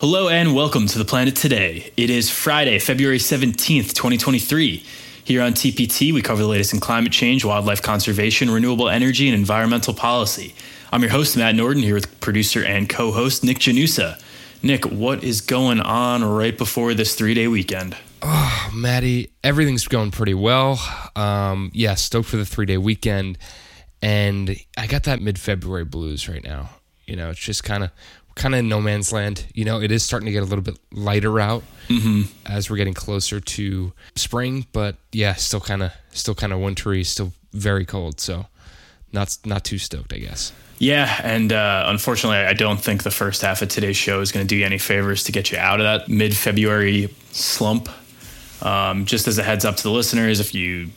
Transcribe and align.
Hello 0.00 0.28
and 0.28 0.54
welcome 0.54 0.86
to 0.86 0.96
the 0.96 1.04
planet 1.04 1.34
today. 1.34 1.90
It 1.96 2.08
is 2.08 2.30
Friday, 2.30 2.78
February 2.78 3.18
17th, 3.18 3.94
2023. 3.94 4.84
Here 5.24 5.42
on 5.42 5.54
TPT, 5.54 6.14
we 6.14 6.22
cover 6.22 6.40
the 6.40 6.46
latest 6.46 6.72
in 6.72 6.78
climate 6.78 7.10
change, 7.10 7.44
wildlife 7.44 7.82
conservation, 7.82 8.48
renewable 8.48 8.88
energy, 8.88 9.26
and 9.26 9.36
environmental 9.36 9.92
policy. 9.92 10.54
I'm 10.92 11.02
your 11.02 11.10
host, 11.10 11.36
Matt 11.36 11.56
Norden, 11.56 11.82
here 11.82 11.94
with 11.94 12.20
producer 12.20 12.62
and 12.62 12.88
co 12.88 13.10
host 13.10 13.42
Nick 13.42 13.58
Janusa. 13.58 14.22
Nick, 14.62 14.84
what 14.84 15.24
is 15.24 15.40
going 15.40 15.80
on 15.80 16.24
right 16.24 16.56
before 16.56 16.94
this 16.94 17.16
three 17.16 17.34
day 17.34 17.48
weekend? 17.48 17.96
Oh, 18.22 18.70
Maddie, 18.72 19.32
everything's 19.42 19.88
going 19.88 20.12
pretty 20.12 20.34
well. 20.34 20.78
Um, 21.16 21.72
yeah, 21.74 21.96
stoked 21.96 22.28
for 22.28 22.36
the 22.36 22.46
three 22.46 22.66
day 22.66 22.78
weekend. 22.78 23.36
And 24.00 24.60
I 24.76 24.86
got 24.86 25.02
that 25.02 25.20
mid 25.20 25.40
February 25.40 25.84
blues 25.84 26.28
right 26.28 26.44
now. 26.44 26.70
You 27.04 27.16
know, 27.16 27.30
it's 27.30 27.40
just 27.40 27.64
kind 27.64 27.82
of 27.82 27.90
kind 28.38 28.54
of 28.54 28.64
no 28.64 28.80
man's 28.80 29.12
land. 29.12 29.44
You 29.54 29.64
know, 29.64 29.80
it 29.80 29.92
is 29.92 30.02
starting 30.02 30.26
to 30.26 30.32
get 30.32 30.42
a 30.42 30.46
little 30.46 30.62
bit 30.62 30.78
lighter 30.92 31.38
out 31.38 31.62
mm-hmm. 31.88 32.22
as 32.46 32.70
we're 32.70 32.76
getting 32.76 32.94
closer 32.94 33.40
to 33.40 33.92
spring, 34.14 34.66
but 34.72 34.96
yeah, 35.12 35.34
still 35.34 35.60
kind 35.60 35.82
of 35.82 35.92
still 36.10 36.34
kind 36.34 36.52
of 36.52 36.60
wintry, 36.60 37.04
still 37.04 37.32
very 37.52 37.84
cold. 37.84 38.20
So 38.20 38.46
not 39.12 39.36
not 39.44 39.64
too 39.64 39.78
stoked, 39.78 40.12
I 40.12 40.18
guess. 40.18 40.52
Yeah, 40.78 41.20
and 41.24 41.52
uh, 41.52 41.86
unfortunately, 41.88 42.38
I 42.38 42.52
don't 42.52 42.80
think 42.80 43.02
the 43.02 43.10
first 43.10 43.42
half 43.42 43.62
of 43.62 43.68
today's 43.68 43.96
show 43.96 44.20
is 44.20 44.30
going 44.30 44.46
to 44.46 44.48
do 44.48 44.56
you 44.56 44.64
any 44.64 44.78
favors 44.78 45.24
to 45.24 45.32
get 45.32 45.50
you 45.50 45.58
out 45.58 45.80
of 45.80 45.84
that 45.84 46.08
mid 46.08 46.36
February 46.36 47.12
slump. 47.32 47.88
Um, 48.62 49.04
just 49.04 49.28
as 49.28 49.38
a 49.38 49.42
heads 49.42 49.64
up 49.64 49.76
to 49.76 49.82
the 49.82 49.90
listeners, 49.90 50.40
if 50.40 50.54
you 50.54 50.90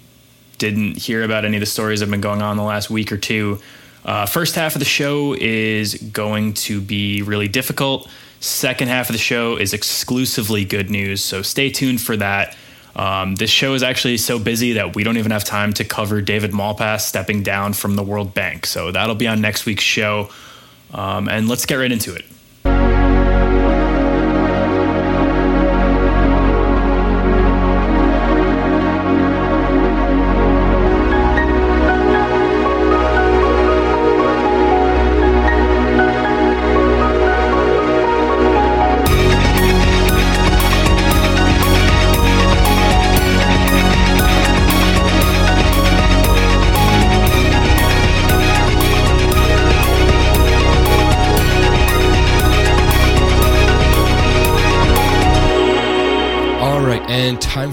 didn't 0.57 0.97
hear 0.97 1.23
about 1.23 1.45
any 1.45 1.57
of 1.57 1.61
the 1.61 1.65
stories 1.65 1.99
that 1.99 2.05
have 2.05 2.11
been 2.11 2.21
going 2.21 2.41
on 2.41 2.57
the 2.57 2.63
last 2.63 2.91
week 2.91 3.11
or 3.11 3.17
two, 3.17 3.59
uh, 4.05 4.25
first 4.25 4.55
half 4.55 4.75
of 4.75 4.79
the 4.79 4.85
show 4.85 5.33
is 5.33 5.95
going 5.95 6.53
to 6.53 6.81
be 6.81 7.21
really 7.21 7.47
difficult. 7.47 8.09
Second 8.39 8.87
half 8.87 9.09
of 9.09 9.13
the 9.13 9.19
show 9.19 9.55
is 9.57 9.73
exclusively 9.73 10.65
good 10.65 10.89
news, 10.89 11.23
so 11.23 11.41
stay 11.41 11.69
tuned 11.69 12.01
for 12.01 12.17
that. 12.17 12.55
Um, 12.95 13.35
this 13.35 13.49
show 13.49 13.73
is 13.73 13.83
actually 13.83 14.17
so 14.17 14.39
busy 14.39 14.73
that 14.73 14.95
we 14.95 15.03
don't 15.03 15.17
even 15.17 15.31
have 15.31 15.43
time 15.43 15.73
to 15.73 15.85
cover 15.85 16.21
David 16.21 16.51
Malpass 16.51 17.01
stepping 17.01 17.43
down 17.43 17.73
from 17.73 17.95
the 17.95 18.03
World 18.03 18.33
Bank. 18.33 18.65
So 18.65 18.91
that'll 18.91 19.15
be 19.15 19.27
on 19.27 19.41
next 19.41 19.65
week's 19.65 19.83
show. 19.83 20.29
Um, 20.93 21.29
and 21.29 21.47
let's 21.47 21.65
get 21.65 21.75
right 21.75 21.91
into 21.91 22.13
it. 22.15 22.25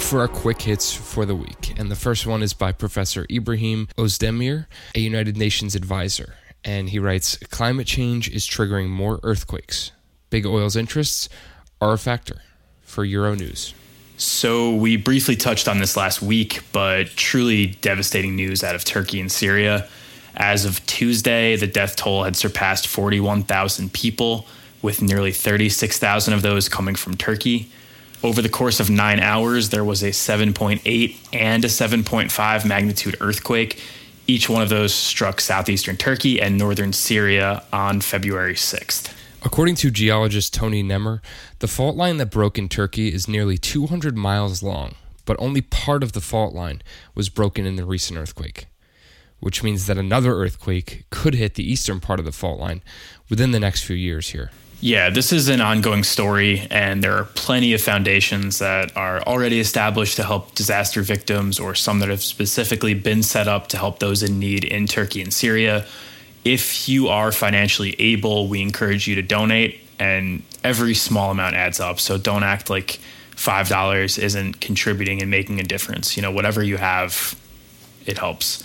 For 0.09 0.21
our 0.21 0.29
quick 0.29 0.63
hits 0.63 0.95
for 0.95 1.27
the 1.27 1.35
week. 1.35 1.79
And 1.79 1.91
the 1.91 1.95
first 1.95 2.27
one 2.27 2.43
is 2.43 2.55
by 2.55 2.73
Professor 2.73 3.27
Ibrahim 3.31 3.89
Ozdemir, 3.99 4.65
a 4.95 5.01
United 5.01 5.37
Nations 5.37 5.75
advisor. 5.75 6.37
And 6.65 6.89
he 6.89 6.99
writes 6.99 7.37
Climate 7.51 7.87
change 7.87 8.31
is 8.31 8.49
triggering 8.49 8.89
more 8.89 9.21
earthquakes. 9.23 9.93
Big 10.31 10.47
oil's 10.47 10.77
interests 10.77 11.29
are 11.83 11.93
a 11.93 11.99
factor 11.99 12.41
for 12.81 13.05
Euronews. 13.05 13.75
So, 14.17 14.75
we 14.75 14.97
briefly 14.97 15.37
touched 15.37 15.69
on 15.69 15.79
this 15.79 15.95
last 15.95 16.23
week, 16.23 16.63
but 16.73 17.09
truly 17.09 17.67
devastating 17.67 18.35
news 18.35 18.65
out 18.65 18.75
of 18.75 18.85
Turkey 18.87 19.21
and 19.21 19.31
Syria. 19.31 19.87
As 20.35 20.65
of 20.65 20.85
Tuesday, 20.87 21.55
the 21.55 21.67
death 21.67 21.97
toll 21.97 22.25
had 22.25 22.35
surpassed 22.35 22.89
41,000 22.89 23.93
people, 23.93 24.47
with 24.81 25.03
nearly 25.03 25.33
36,000 25.33 26.33
of 26.33 26.41
those 26.41 26.69
coming 26.71 26.95
from 26.95 27.15
Turkey. 27.15 27.71
Over 28.23 28.43
the 28.43 28.49
course 28.49 28.81
of 28.81 28.91
nine 28.91 29.21
hours, 29.21 29.69
there 29.69 29.85
was 29.85 30.03
a 30.03 30.11
7.8 30.11 31.17
and 31.33 31.65
a 31.65 31.69
7.5 31.69 32.65
magnitude 32.67 33.17
earthquake. 33.21 33.81
Each 34.27 34.49
one 34.49 34.61
of 34.61 34.69
those 34.69 34.93
struck 34.93 35.41
southeastern 35.41 35.97
Turkey 35.97 36.41
and 36.41 36.59
northern 36.59 36.93
Syria 36.93 37.63
on 37.73 38.01
February 38.01 38.55
6th. 38.55 39.15
According 39.45 39.77
to 39.77 39.93
geologist 39.93 40.53
Tony 40.53 40.83
Nemmer, 40.83 41.23
the 41.61 41.69
fault 41.69 41.95
line 41.95 42.17
that 42.17 42.31
broke 42.31 42.59
in 42.59 42.69
Turkey 42.69 43.15
is 43.15 43.29
nearly 43.29 43.57
200 43.57 44.17
miles 44.17 44.65
long, 44.65 44.97
but 45.25 45.37
only 45.39 45.61
part 45.61 46.03
of 46.03 46.13
the 46.13 46.21
fault 46.21 46.53
line 46.53 46.83
was 47.15 47.29
broken 47.29 47.67
in 47.67 47.77
the 47.77 47.85
recent 47.85 48.19
earthquake, 48.19 48.67
which 49.39 49.63
means 49.63 49.87
that 49.87 49.97
another 49.97 50.35
earthquake 50.35 51.05
could 51.11 51.35
hit 51.35 51.55
the 51.55 51.71
eastern 51.71 52.01
part 52.01 52.19
of 52.19 52.25
the 52.25 52.33
fault 52.33 52.59
line 52.59 52.83
within 53.31 53.53
the 53.53 53.61
next 53.61 53.85
few 53.85 53.95
years 53.95 54.31
here. 54.31 54.51
Yeah, 54.81 55.11
this 55.11 55.33
is 55.33 55.49
an 55.49 55.61
ongoing 55.61 56.05
story, 56.05 56.69
and 56.71 57.03
there 57.03 57.15
are 57.15 57.25
plenty 57.25 57.73
of 57.73 57.81
foundations 57.81 58.61
that 58.61 58.97
are 58.97 59.21
already 59.23 59.59
established 59.59 60.15
to 60.17 60.23
help 60.23 60.55
disaster 60.55 61.03
victims, 61.03 61.59
or 61.59 61.75
some 61.75 61.99
that 61.99 62.09
have 62.11 62.23
specifically 62.23 62.95
been 62.95 63.25
set 63.25 63.49
up 63.49 63.67
to 63.69 63.77
help 63.77 63.99
those 63.99 64.23
in 64.23 64.39
need 64.39 64.63
in 64.63 64.87
Turkey 64.87 65.21
and 65.21 65.35
Syria. 65.35 65.85
If 66.45 66.89
you 66.89 67.09
are 67.09 67.33
financially 67.33 67.97
able, 68.01 68.47
we 68.47 68.63
encourage 68.63 69.09
you 69.09 69.17
to 69.17 69.23
donate, 69.23 69.81
and 69.99 70.45
every 70.63 70.95
small 70.95 71.33
amount 71.33 71.57
adds 71.57 71.81
up. 71.81 71.99
So 71.99 72.17
don't 72.17 72.45
act 72.45 72.71
like 72.71 73.01
$5 73.33 74.23
isn't 74.23 74.61
contributing 74.61 75.21
and 75.23 75.29
making 75.29 75.59
a 75.59 75.65
difference. 75.65 76.17
You 76.17 76.23
know, 76.23 76.31
whatever 76.31 76.63
you 76.63 76.77
have, 76.77 77.37
it 78.07 78.19
helps. 78.19 78.63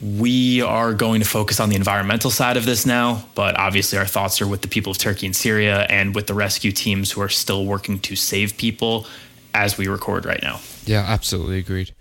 We 0.00 0.62
are 0.62 0.94
going 0.94 1.20
to 1.20 1.26
focus 1.26 1.58
on 1.58 1.70
the 1.70 1.76
environmental 1.76 2.30
side 2.30 2.56
of 2.56 2.64
this 2.64 2.86
now, 2.86 3.24
but 3.34 3.58
obviously 3.58 3.98
our 3.98 4.06
thoughts 4.06 4.40
are 4.40 4.46
with 4.46 4.62
the 4.62 4.68
people 4.68 4.92
of 4.92 4.98
Turkey 4.98 5.26
and 5.26 5.34
Syria 5.34 5.86
and 5.90 6.14
with 6.14 6.28
the 6.28 6.34
rescue 6.34 6.70
teams 6.70 7.10
who 7.10 7.20
are 7.20 7.28
still 7.28 7.66
working 7.66 7.98
to 8.00 8.14
save 8.14 8.56
people 8.56 9.06
as 9.54 9.76
we 9.76 9.88
record 9.88 10.24
right 10.24 10.42
now. 10.42 10.60
Yeah, 10.84 11.04
absolutely 11.06 11.58
agreed. 11.58 11.92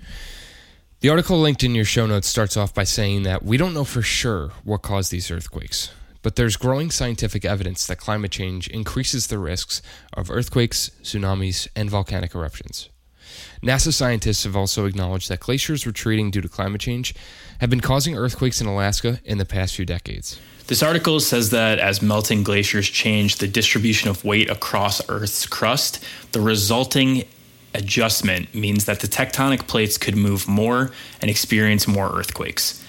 The 1.00 1.10
article 1.10 1.40
linked 1.40 1.64
in 1.64 1.76
your 1.76 1.86
show 1.86 2.06
notes 2.06 2.28
starts 2.28 2.58
off 2.58 2.74
by 2.74 2.84
saying 2.84 3.24
that 3.24 3.44
we 3.44 3.58
don't 3.58 3.74
know 3.74 3.84
for 3.84 4.02
sure 4.02 4.52
what 4.64 4.82
caused 4.82 5.12
these 5.12 5.30
earthquakes, 5.32 5.92
but 6.22 6.36
there's 6.36 6.58
growing 6.58 6.92
scientific 6.92 7.46
evidence 7.46 7.86
that 7.88 7.98
climate 7.98 8.32
change 8.32 8.68
increases 8.68 9.28
the 9.28 9.40
risks 9.40 9.82
of 10.14 10.30
earthquakes, 10.30 10.92
tsunamis, 11.04 11.68
and 11.76 11.90
volcanic 11.90 12.34
eruptions. 12.34 12.90
NASA 13.62 13.94
scientists 13.94 14.44
have 14.44 14.56
also 14.56 14.86
acknowledged 14.86 15.30
that 15.30 15.40
glaciers 15.40 15.86
retreating 15.88 16.32
due 16.32 16.42
to 16.42 16.50
climate 16.50 16.82
change 16.82 17.14
have 17.60 17.70
been 17.70 17.82
causing 17.82 18.16
earthquakes 18.16 18.62
in 18.62 18.68
Alaska 18.68 19.20
in 19.26 19.38
the 19.38 19.46
past 19.46 19.76
few 19.76 19.86
decades. 19.86 20.40
This 20.68 20.84
article 20.84 21.20
says 21.20 21.50
that 21.52 21.80
as 21.80 22.02
melting 22.02 22.44
glaciers 22.44 22.90
change 22.90 23.38
the 23.38 23.48
distribution 23.48 24.10
of 24.10 24.26
weight 24.26 24.50
across 24.50 25.08
Earth's 25.10 25.46
crust, 25.46 26.04
the 26.34 26.42
resulting 26.42 27.24
adjustment 27.74 28.54
means 28.54 28.86
that 28.86 29.00
the 29.00 29.08
tectonic 29.08 29.68
plates 29.68 29.98
could 29.98 30.16
move 30.16 30.48
more 30.48 30.92
and 31.22 31.32
experience 31.32 31.88
more 31.88 32.10
earthquakes. 32.10 32.84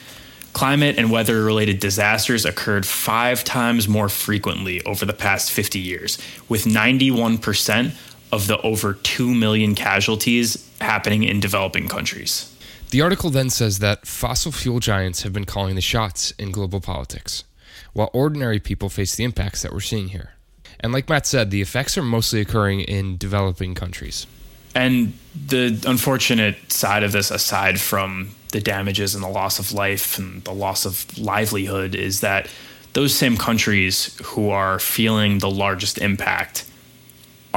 Climate 0.55 0.99
and 0.99 1.11
weather 1.11 1.45
related 1.45 1.79
disasters 1.79 2.45
occurred 2.45 2.85
five 2.85 3.45
times 3.45 3.87
more 3.87 4.09
frequently 4.09 4.83
over 4.85 5.05
the 5.05 5.13
past 5.13 5.53
50 5.53 5.79
years, 5.79 6.19
with 6.49 6.65
91% 6.65 7.93
of 8.33 8.47
the 8.47 8.61
over 8.63 8.95
2 8.95 9.35
million 9.35 9.75
casualties 9.75 10.69
happening 10.81 11.23
in 11.23 11.41
developing 11.41 11.89
countries. 11.89 12.55
The 12.91 13.01
article 13.03 13.31
then 13.31 13.51
says 13.51 13.81
that 13.81 14.07
fossil 14.07 14.53
fuel 14.53 14.81
giants 14.81 15.23
have 15.23 15.33
been 15.33 15.45
calling 15.45 15.75
the 15.75 15.81
shots 15.81 16.31
in 16.33 16.51
global 16.51 16.81
politics, 16.81 17.45
while 17.93 18.11
ordinary 18.13 18.59
people 18.59 18.89
face 18.89 19.15
the 19.15 19.25
impacts 19.25 19.63
that 19.63 19.73
we're 19.73 19.81
seeing 19.81 20.09
here. 20.09 20.33
And 20.81 20.93
like 20.93 21.09
Matt 21.09 21.27
said, 21.27 21.51
the 21.51 21.61
effects 21.61 21.99
are 21.99 22.03
mostly 22.03 22.41
occurring 22.41 22.81
in 22.81 23.17
developing 23.19 23.75
countries. 23.75 24.27
And 24.75 25.13
the 25.35 25.83
unfortunate 25.87 26.71
side 26.71 27.03
of 27.03 27.13
this, 27.13 27.31
aside 27.31 27.81
from 27.81 28.31
the 28.53 28.61
damages 28.61 29.15
and 29.15 29.25
the 29.25 29.29
loss 29.29 29.59
of 29.59 29.73
life 29.73 30.19
and 30.19 30.43
the 30.45 30.53
loss 30.53 30.87
of 30.87 31.19
livelihood, 31.19 31.95
is 31.95 32.21
that 32.21 32.49
those 32.93 33.15
same 33.15 33.37
countries 33.37 34.17
who 34.25 34.51
are 34.51 34.79
feeling 34.79 35.39
the 35.39 35.51
largest 35.51 35.99
impact 35.99 36.65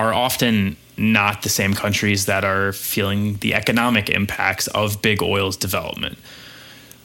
are 0.01 0.15
often 0.15 0.75
not 0.98 1.44
the 1.44 1.50
same 1.50 1.75
countries 1.75 2.25
that 2.25 2.44
are 2.44 2.74
feeling 2.74 3.36
the 3.36 3.53
economic 3.53 4.09
impacts 4.09 4.65
of 4.68 5.00
big 5.01 5.21
oil's 5.21 5.56
development. 5.56 6.18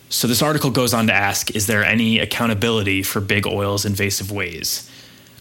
So, 0.08 0.26
this 0.26 0.40
article 0.40 0.70
goes 0.70 0.94
on 0.94 1.06
to 1.08 1.12
ask 1.12 1.54
Is 1.54 1.66
there 1.66 1.84
any 1.84 2.18
accountability 2.18 3.02
for 3.02 3.20
big 3.20 3.46
oil's 3.46 3.84
invasive 3.84 4.30
ways? 4.30 4.90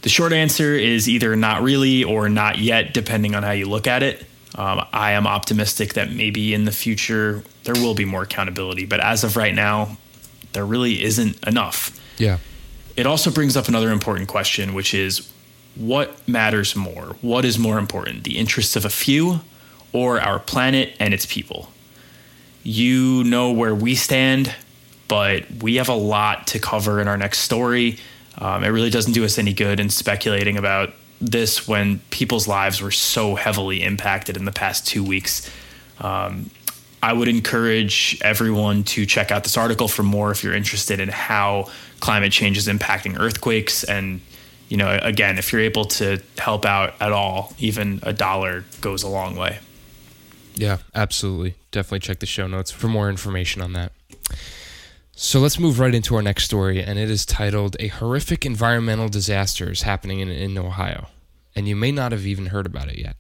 The 0.02 0.10
short 0.10 0.34
answer 0.34 0.75
is 0.75 1.07
either 1.07 1.36
not 1.36 1.62
really 1.62 2.04
or 2.04 2.28
not 2.28 2.60
yet, 2.60 2.94
depending 2.94 3.36
on 3.36 3.44
how 3.44 3.52
you 3.52 3.69
look 3.69 3.88
at 3.88 4.04
it. 4.04 4.25
Um, 4.56 4.86
I 4.92 5.12
am 5.12 5.25
optimistic 5.28 5.94
that 5.94 6.12
maybe 6.12 6.54
in 6.54 6.66
the 6.66 6.72
future 6.72 7.42
there 7.63 7.74
will 7.75 7.96
be 7.96 8.06
more 8.06 8.24
accountability, 8.24 8.86
but 8.86 9.00
as 9.00 9.24
of 9.24 9.38
right 9.38 9.56
now, 9.56 9.98
there 10.54 10.66
really 10.66 11.04
isn't 11.04 11.42
enough. 11.48 12.00
Yeah. 12.18 12.40
It 12.96 13.06
also 13.06 13.31
brings 13.31 13.58
up 13.58 13.68
another 13.68 13.92
important 13.92 14.28
question, 14.28 14.74
which 14.74 14.94
is 14.94 15.30
what 15.75 16.27
matters 16.27 16.75
more? 16.75 17.16
What 17.22 17.45
is 17.45 17.60
more 17.60 17.77
important, 17.77 18.24
the 18.24 18.38
interests 18.38 18.75
of 18.75 18.86
a 18.86 18.89
few 18.89 19.42
or 19.94 20.19
our 20.19 20.39
planet 20.39 20.94
and 21.00 21.13
its 21.13 21.25
people? 21.25 21.72
You 22.63 23.24
know 23.24 23.51
where 23.51 23.75
we 23.75 23.95
stand, 23.95 24.54
but 25.07 25.45
we 25.62 25.75
have 25.75 25.89
a 25.89 25.95
lot 25.95 26.48
to 26.48 26.60
cover 26.60 27.00
in 27.00 27.07
our 27.07 27.18
next 27.18 27.39
story. 27.39 27.98
Um, 28.38 28.63
it 28.63 28.69
really 28.69 28.89
doesn't 28.89 29.13
do 29.13 29.24
us 29.24 29.38
any 29.38 29.54
good 29.54 29.80
in 29.80 29.89
speculating 29.89 30.57
about 30.57 30.94
this 31.22 31.68
when 31.68 32.00
people's 32.10 32.48
lives 32.48 32.81
were 32.81 32.92
so 32.92 33.36
heavily 33.36 33.81
impacted 33.81 34.36
in 34.36 34.45
the 34.45 34.51
past 34.51 34.88
two 34.88 35.04
weeks. 35.04 35.50
Um, 36.00 36.50
I 37.01 37.13
would 37.13 37.27
encourage 37.27 38.19
everyone 38.24 38.83
to 38.86 39.06
check 39.06 39.31
out 39.31 39.44
this 39.44 39.57
article 39.57 39.88
for 39.88 40.04
more 40.04 40.31
if 40.31 40.44
you're 40.44 40.56
interested 40.56 41.00
in 41.00 41.10
how 41.10 41.69
climate 42.00 42.31
change 42.31 42.57
is 42.57 42.68
impacting 42.68 43.19
earthquakes. 43.19 43.83
And, 43.83 44.22
you 44.70 44.78
know, 44.78 44.98
again, 45.02 45.38
if 45.38 45.52
you're 45.52 45.62
able 45.62 45.86
to 45.86 46.22
help 46.38 46.66
out 46.66 46.96
at 47.00 47.12
all, 47.12 47.54
even 47.60 48.00
a 48.04 48.14
dollar 48.14 48.66
goes 48.82 49.04
a 49.04 49.08
long 49.08 49.36
way. 49.36 49.60
Yeah, 50.56 50.78
absolutely. 50.94 51.56
Definitely 51.72 52.00
check 52.00 52.20
the 52.20 52.26
show 52.26 52.48
notes 52.48 52.72
for 52.72 52.88
more 52.88 53.10
information 53.10 53.62
on 53.62 53.74
that. 53.74 53.92
So 55.18 55.40
let's 55.40 55.60
move 55.60 55.80
right 55.80 55.94
into 55.94 56.16
our 56.16 56.22
next 56.22 56.44
story, 56.44 56.82
and 56.82 57.00
it 57.00 57.10
is 57.10 57.26
titled 57.26 57.78
A 57.80 57.88
Horrific 57.88 58.46
Environmental 58.46 59.08
Disaster 59.08 59.72
is 59.72 59.84
Happening 59.84 60.20
in, 60.20 60.30
in 60.30 60.58
Ohio. 60.58 61.08
And 61.56 61.70
you 61.70 61.76
may 61.76 61.92
not 61.92 62.12
have 62.12 62.26
even 62.26 62.48
heard 62.48 62.66
about 62.66 62.90
it 62.90 62.98
yet. 62.98 63.16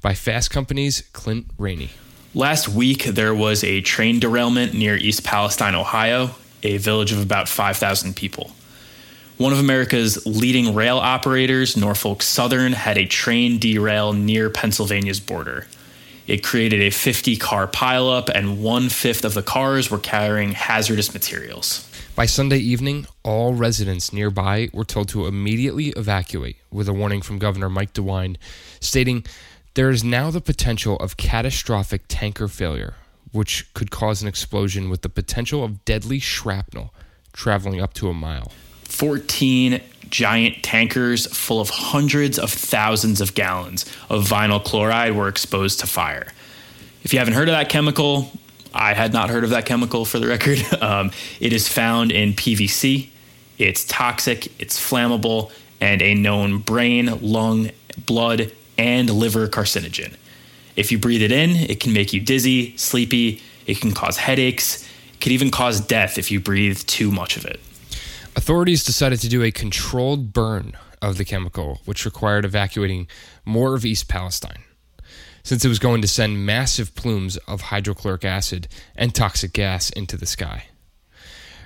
By 0.00 0.14
Fast 0.14 0.50
Company's 0.50 1.02
Clint 1.12 1.46
Rainey. 1.58 1.90
Last 2.34 2.68
week, 2.68 3.04
there 3.04 3.34
was 3.34 3.62
a 3.64 3.80
train 3.80 4.20
derailment 4.20 4.72
near 4.72 4.96
East 4.96 5.24
Palestine, 5.24 5.74
Ohio, 5.74 6.30
a 6.62 6.78
village 6.78 7.12
of 7.12 7.20
about 7.20 7.48
5,000 7.48 8.16
people. 8.16 8.52
One 9.38 9.52
of 9.52 9.60
America's 9.60 10.26
leading 10.26 10.74
rail 10.74 10.98
operators, 10.98 11.76
Norfolk 11.76 12.22
Southern, 12.22 12.72
had 12.72 12.98
a 12.98 13.06
train 13.06 13.58
derail 13.58 14.12
near 14.12 14.50
Pennsylvania's 14.50 15.20
border. 15.20 15.68
It 16.26 16.42
created 16.42 16.82
a 16.82 16.90
50 16.90 17.36
car 17.36 17.68
pileup, 17.68 18.28
and 18.34 18.60
one 18.60 18.88
fifth 18.88 19.24
of 19.24 19.34
the 19.34 19.42
cars 19.44 19.92
were 19.92 19.98
carrying 20.00 20.54
hazardous 20.54 21.14
materials. 21.14 21.88
By 22.16 22.26
Sunday 22.26 22.58
evening, 22.58 23.06
all 23.22 23.54
residents 23.54 24.12
nearby 24.12 24.70
were 24.72 24.84
told 24.84 25.08
to 25.10 25.28
immediately 25.28 25.90
evacuate, 25.90 26.56
with 26.72 26.88
a 26.88 26.92
warning 26.92 27.22
from 27.22 27.38
Governor 27.38 27.68
Mike 27.68 27.92
DeWine 27.92 28.38
stating 28.80 29.24
there 29.74 29.90
is 29.90 30.02
now 30.02 30.32
the 30.32 30.40
potential 30.40 30.96
of 30.96 31.16
catastrophic 31.16 32.02
tanker 32.08 32.48
failure, 32.48 32.94
which 33.30 33.72
could 33.72 33.92
cause 33.92 34.20
an 34.20 34.26
explosion 34.26 34.90
with 34.90 35.02
the 35.02 35.08
potential 35.08 35.62
of 35.62 35.84
deadly 35.84 36.18
shrapnel 36.18 36.92
traveling 37.32 37.80
up 37.80 37.94
to 37.94 38.08
a 38.08 38.14
mile. 38.14 38.50
14 38.88 39.80
giant 40.10 40.62
tankers 40.62 41.26
full 41.26 41.60
of 41.60 41.68
hundreds 41.70 42.38
of 42.38 42.50
thousands 42.50 43.20
of 43.20 43.34
gallons 43.34 43.84
of 44.08 44.26
vinyl 44.26 44.62
chloride 44.62 45.14
were 45.14 45.28
exposed 45.28 45.80
to 45.80 45.86
fire. 45.86 46.26
If 47.02 47.12
you 47.12 47.18
haven't 47.18 47.34
heard 47.34 47.48
of 47.48 47.52
that 47.52 47.68
chemical, 47.68 48.32
I 48.74 48.94
had 48.94 49.12
not 49.12 49.30
heard 49.30 49.44
of 49.44 49.50
that 49.50 49.66
chemical 49.66 50.04
for 50.04 50.18
the 50.18 50.26
record. 50.26 50.64
Um, 50.82 51.10
it 51.40 51.52
is 51.52 51.68
found 51.68 52.12
in 52.12 52.32
PVC. 52.32 53.08
It's 53.58 53.84
toxic, 53.84 54.52
it's 54.60 54.78
flammable, 54.78 55.50
and 55.80 56.00
a 56.00 56.14
known 56.14 56.58
brain, 56.58 57.18
lung, 57.20 57.70
blood, 58.06 58.52
and 58.78 59.10
liver 59.10 59.48
carcinogen. 59.48 60.14
If 60.76 60.92
you 60.92 60.98
breathe 60.98 61.22
it 61.22 61.32
in, 61.32 61.50
it 61.50 61.80
can 61.80 61.92
make 61.92 62.12
you 62.12 62.20
dizzy, 62.20 62.76
sleepy, 62.76 63.42
it 63.66 63.80
can 63.80 63.92
cause 63.92 64.16
headaches, 64.16 64.88
it 65.12 65.20
could 65.20 65.32
even 65.32 65.50
cause 65.50 65.80
death 65.80 66.16
if 66.16 66.30
you 66.30 66.40
breathe 66.40 66.78
too 66.86 67.10
much 67.10 67.36
of 67.36 67.44
it. 67.44 67.60
Authorities 68.38 68.84
decided 68.84 69.18
to 69.18 69.28
do 69.28 69.42
a 69.42 69.50
controlled 69.50 70.32
burn 70.32 70.74
of 71.02 71.18
the 71.18 71.24
chemical, 71.24 71.80
which 71.86 72.04
required 72.04 72.44
evacuating 72.44 73.08
more 73.44 73.74
of 73.74 73.84
East 73.84 74.06
Palestine, 74.06 74.62
since 75.42 75.64
it 75.64 75.68
was 75.68 75.80
going 75.80 76.00
to 76.02 76.06
send 76.06 76.46
massive 76.46 76.94
plumes 76.94 77.36
of 77.48 77.62
hydrochloric 77.62 78.24
acid 78.24 78.68
and 78.94 79.12
toxic 79.12 79.52
gas 79.52 79.90
into 79.90 80.16
the 80.16 80.24
sky. 80.24 80.66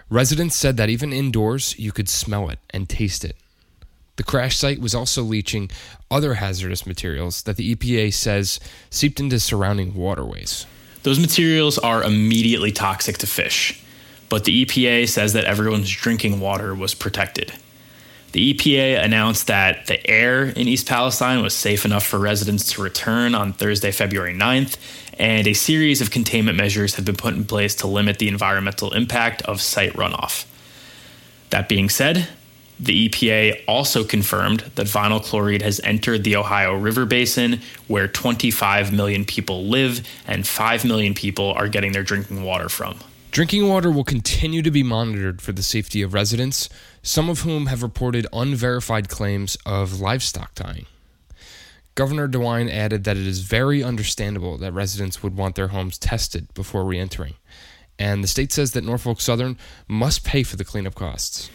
Residents 0.09 0.57
said 0.57 0.79
that 0.79 0.89
even 0.89 1.13
indoors, 1.13 1.79
you 1.79 1.93
could 1.93 2.09
smell 2.09 2.49
it 2.49 2.59
and 2.71 2.89
taste 2.89 3.23
it. 3.23 3.37
The 4.17 4.23
crash 4.23 4.57
site 4.57 4.81
was 4.81 4.95
also 4.95 5.23
leaching 5.23 5.71
other 6.11 6.35
hazardous 6.35 6.87
materials 6.87 7.43
that 7.43 7.59
the 7.59 7.77
EPA 7.77 8.15
says 8.15 8.59
seeped 8.89 9.21
into 9.21 9.39
surrounding 9.41 9.93
waterways. 9.93 10.65
Those 11.03 11.21
materials 11.21 11.77
are 11.77 12.03
immediately 12.03 12.73
toxic 12.73 13.19
to 13.19 13.27
fish, 13.27 13.79
but 14.33 14.45
the 14.45 14.65
EPA 14.65 15.07
says 15.11 15.35
that 15.35 15.45
everyone's 15.45 15.91
drinking 15.91 16.41
water 16.41 16.75
was 16.75 16.95
protected. 16.95 17.53
The 18.33 18.55
EPA 18.55 19.05
announced 19.05 19.47
that 19.49 19.89
the 19.89 20.09
air 20.09 20.45
in 20.45 20.69
East 20.69 20.89
Palestine 20.89 21.43
was 21.43 21.55
safe 21.55 21.85
enough 21.85 22.07
for 22.07 22.19
residents 22.19 22.73
to 22.73 22.83
return 22.83 23.35
on 23.35 23.53
Thursday, 23.53 23.93
February 23.93 24.33
9th, 24.33 24.79
and 25.19 25.47
a 25.47 25.53
series 25.53 26.01
of 26.01 26.11
containment 26.11 26.57
measures 26.57 26.95
have 26.95 27.05
been 27.05 27.15
put 27.15 27.35
in 27.35 27.45
place 27.45 27.75
to 27.75 27.87
limit 27.87 28.19
the 28.19 28.29
environmental 28.29 28.95
impact 28.95 29.43
of 29.43 29.61
site 29.61 29.93
runoff. 29.93 30.47
That 31.51 31.69
being 31.69 31.91
said, 31.91 32.27
the 32.81 33.11
EPA 33.11 33.65
also 33.69 34.03
confirmed 34.03 34.61
that 34.77 34.87
vinyl 34.87 35.23
chloride 35.23 35.61
has 35.61 35.79
entered 35.81 36.25
the 36.25 36.37
Ohio 36.37 36.75
River 36.75 37.05
Basin, 37.05 37.61
where 37.87 38.09
25 38.09 38.95
million 38.95 39.27
people 39.27 39.67
live 39.67 40.09
and 40.27 40.47
5 40.49 40.87
million 40.87 41.13
people 41.13 41.53
are 41.53 41.69
getting 41.69 41.93
their 41.93 42.03
drinking 42.03 42.45
water 42.45 42.71
from. 42.71 42.99
Drinking 43.33 43.67
water 43.67 43.91
will 43.91 44.05
continue 44.05 44.61
to 44.61 44.71
be 44.71 44.83
monitored 44.83 45.41
for 45.41 45.53
the 45.53 45.63
safety 45.63 46.03
of 46.03 46.13
residents, 46.13 46.69
some 47.03 47.31
of 47.31 47.41
whom 47.41 47.65
have 47.65 47.83
reported 47.83 48.27
unverified 48.31 49.09
claims 49.09 49.57
of 49.65 50.03
livestock 50.03 50.55
dying. 50.55 50.85
Governor 51.95 52.29
DeWine 52.29 52.71
added 52.71 53.05
that 53.05 53.17
it 53.17 53.27
is 53.27 53.41
very 53.41 53.83
understandable 53.83 54.59
that 54.59 54.75
residents 54.75 55.23
would 55.23 55.35
want 55.35 55.55
their 55.55 55.69
homes 55.69 55.97
tested 55.97 56.53
before 56.53 56.85
re 56.85 56.99
entering, 56.99 57.33
and 57.99 58.23
the 58.23 58.29
state 58.29 58.53
says 58.53 58.73
that 58.73 58.85
Norfolk 58.85 59.19
Southern 59.19 59.57
must 59.89 60.25
pay 60.25 60.43
for 60.43 60.57
the 60.57 60.65
cleanup 60.65 60.95
costs. 60.95 61.49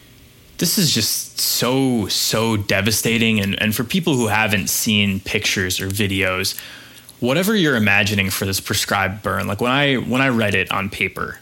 This 0.57 0.79
is 0.79 0.91
just 0.91 1.39
so 1.39 2.07
so 2.07 2.57
devastating. 2.57 3.39
And, 3.39 3.62
and 3.62 3.75
for 3.75 3.83
people 3.83 4.15
who 4.15 4.25
haven't 4.25 4.71
seen 4.71 5.19
pictures 5.19 5.79
or 5.79 5.89
videos 5.89 6.59
whatever 7.19 7.56
you're 7.56 7.75
imagining 7.75 8.29
for 8.29 8.45
this 8.45 8.59
prescribed 8.59 9.24
burn 9.24 9.47
like 9.47 9.59
when 9.59 9.71
i 9.71 9.95
when 9.95 10.21
i 10.21 10.27
read 10.27 10.53
it 10.53 10.71
on 10.71 10.88
paper 10.88 11.39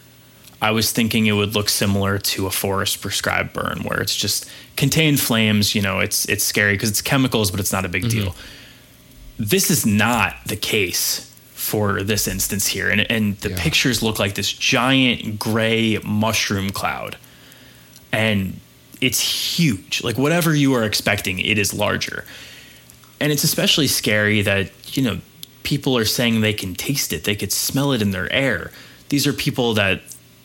i 0.62 0.70
was 0.70 0.92
thinking 0.92 1.26
it 1.26 1.32
would 1.32 1.54
look 1.54 1.68
similar 1.68 2.18
to 2.18 2.46
a 2.46 2.50
forest 2.50 3.00
prescribed 3.00 3.52
burn 3.52 3.80
where 3.84 4.00
it's 4.00 4.16
just 4.16 4.48
contained 4.76 5.20
flames 5.20 5.74
you 5.74 5.82
know 5.82 6.00
it's 6.00 6.24
it's 6.26 6.44
scary 6.44 6.74
because 6.74 6.90
it's 6.90 7.02
chemicals 7.02 7.50
but 7.50 7.60
it's 7.60 7.72
not 7.72 7.84
a 7.84 7.88
big 7.88 8.04
mm-hmm. 8.04 8.24
deal 8.24 8.34
this 9.38 9.70
is 9.70 9.84
not 9.84 10.34
the 10.46 10.56
case 10.56 11.32
for 11.52 12.02
this 12.02 12.26
instance 12.28 12.66
here 12.66 12.88
and 12.88 13.10
and 13.10 13.36
the 13.38 13.50
yeah. 13.50 13.62
pictures 13.62 14.02
look 14.02 14.18
like 14.18 14.34
this 14.34 14.52
giant 14.52 15.38
gray 15.38 15.98
mushroom 16.04 16.70
cloud 16.70 17.16
and 18.12 18.60
it's 19.00 19.20
huge. 19.20 20.02
Like 20.02 20.16
whatever 20.16 20.54
you 20.54 20.74
are 20.74 20.84
expecting, 20.84 21.38
it 21.38 21.58
is 21.58 21.74
larger. 21.74 22.24
And 23.20 23.32
it's 23.32 23.44
especially 23.44 23.86
scary 23.86 24.42
that, 24.42 24.70
you 24.96 25.02
know, 25.02 25.20
people 25.62 25.96
are 25.96 26.04
saying 26.04 26.40
they 26.40 26.52
can 26.52 26.74
taste 26.74 27.12
it, 27.12 27.24
they 27.24 27.34
could 27.34 27.52
smell 27.52 27.92
it 27.92 28.02
in 28.02 28.10
their 28.10 28.32
air. 28.32 28.70
These 29.08 29.26
are 29.26 29.32
people 29.32 29.74
that, 29.74 30.02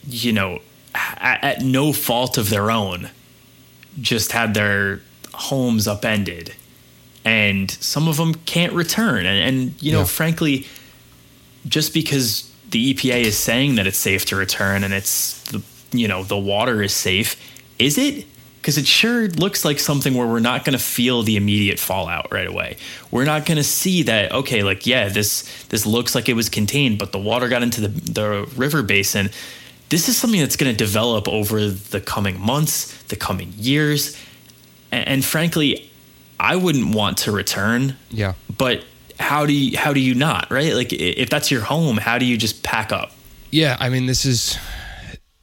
you 0.08 0.34
know, 0.34 0.60
at, 0.94 1.44
at 1.44 1.62
no 1.62 1.94
fault 1.94 2.38
of 2.38 2.50
their 2.50 2.72
own, 2.72 3.10
just 4.00 4.32
had 4.32 4.54
their 4.54 5.02
homes 5.34 5.88
upended. 5.88 6.54
And 7.24 7.70
some 7.70 8.08
of 8.08 8.18
them 8.18 8.34
can't 8.34 8.74
return. 8.74 9.26
And, 9.26 9.58
and 9.58 9.82
you 9.82 9.92
know, 9.92 10.00
yeah. 10.00 10.06
frankly, 10.06 10.68
just 11.68 11.94
because 11.94 12.52
the 12.70 12.94
EPA 12.94 13.22
is 13.22 13.38
saying 13.38 13.76
that 13.76 13.86
it's 13.86 13.98
safe 13.98 14.26
to 14.26 14.36
return 14.36 14.84
and 14.84 14.94
it's 14.94 15.42
the, 15.52 15.62
you 15.92 16.08
know, 16.08 16.24
the 16.24 16.38
water 16.38 16.82
is 16.82 16.94
safe, 16.94 17.36
is 17.78 17.98
it? 17.98 18.26
because 18.62 18.78
it 18.78 18.86
sure 18.86 19.28
looks 19.28 19.66
like 19.66 19.80
something 19.80 20.14
where 20.14 20.28
we're 20.28 20.40
not 20.40 20.64
going 20.64 20.78
to 20.78 20.84
feel 20.84 21.24
the 21.24 21.36
immediate 21.36 21.80
fallout 21.80 22.32
right 22.32 22.46
away. 22.46 22.78
We're 23.10 23.26
not 23.26 23.48
going 23.48 23.58
to 23.58 23.64
see 23.64 24.04
that 24.04 24.32
okay, 24.32 24.62
like 24.62 24.86
yeah, 24.86 25.10
this 25.10 25.66
this 25.66 25.86
looks 25.86 26.14
like 26.14 26.30
it 26.30 26.36
was 26.36 26.48
contained, 26.48 27.00
but 27.00 27.12
the 27.12 27.18
water 27.18 27.50
got 27.50 27.64
into 27.64 27.82
the 27.82 27.88
the 27.88 28.50
river 28.56 28.84
basin. 28.84 29.32
This 29.92 30.10
is 30.10 30.18
something 30.18 30.40
that's 30.40 30.56
going 30.56 30.72
to 30.72 30.78
develop 30.78 31.28
over 31.28 31.70
the 31.70 32.02
coming 32.02 32.40
months, 32.40 33.04
the 33.04 33.16
coming 33.16 33.54
years, 33.56 34.18
and, 34.92 35.08
and 35.08 35.26
frankly, 35.26 35.92
I 36.40 36.56
wouldn't 36.56 36.96
want 36.96 37.20
to 37.20 37.32
return. 37.32 37.96
Yeah, 38.10 38.34
but 38.58 38.84
how 39.20 39.46
do 39.46 39.54
you 39.54 39.78
how 39.78 39.94
do 39.94 40.00
you 40.00 40.16
not 40.16 40.50
right? 40.50 40.74
Like 40.74 40.92
if 40.92 41.30
that's 41.30 41.52
your 41.52 41.62
home, 41.62 41.98
how 41.98 42.18
do 42.18 42.26
you 42.26 42.38
just 42.38 42.64
pack 42.64 42.92
up? 42.92 43.12
Yeah, 43.52 43.78
I 43.80 43.90
mean 43.90 44.08
this 44.08 44.26
is 44.26 44.58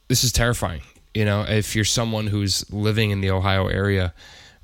this 0.09 0.25
is 0.25 0.33
terrifying 0.33 0.81
you 1.13 1.25
know, 1.25 1.41
if 1.41 1.75
you're 1.75 1.85
someone 1.85 2.27
who's 2.27 2.71
living 2.71 3.11
in 3.11 3.21
the 3.21 3.31
Ohio 3.31 3.67
area, 3.67 4.13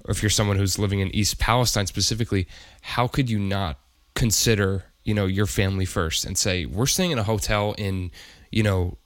or 0.06 0.12
if 0.12 0.22
you're 0.22 0.30
someone 0.30 0.58
who's 0.58 0.78
living 0.78 1.00
in 1.00 1.14
East 1.16 1.40
Palestine 1.40 1.88
specifically, 1.88 2.48
how 2.82 3.08
could 3.08 3.30
you 3.30 3.40
not 3.40 3.80
consider, 4.14 4.86
you 5.04 5.14
know, 5.14 5.26
your 5.26 5.48
family 5.48 5.86
first 5.86 6.26
and 6.26 6.38
say, 6.38 6.66
we're 6.66 6.86
staying 6.86 7.12
in 7.12 7.20
a 7.20 7.24
hotel 7.24 7.74
in, 7.78 8.12
you 8.52 8.64
know, 8.64 8.98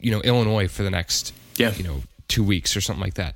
you 0.00 0.10
know, 0.10 0.20
Illinois 0.20 0.68
for 0.68 0.82
the 0.82 0.90
next, 0.90 1.32
yeah. 1.56 1.74
you 1.74 1.84
know, 1.84 2.02
two 2.28 2.44
weeks 2.44 2.76
or 2.76 2.80
something 2.80 3.02
like 3.02 3.14
that. 3.14 3.34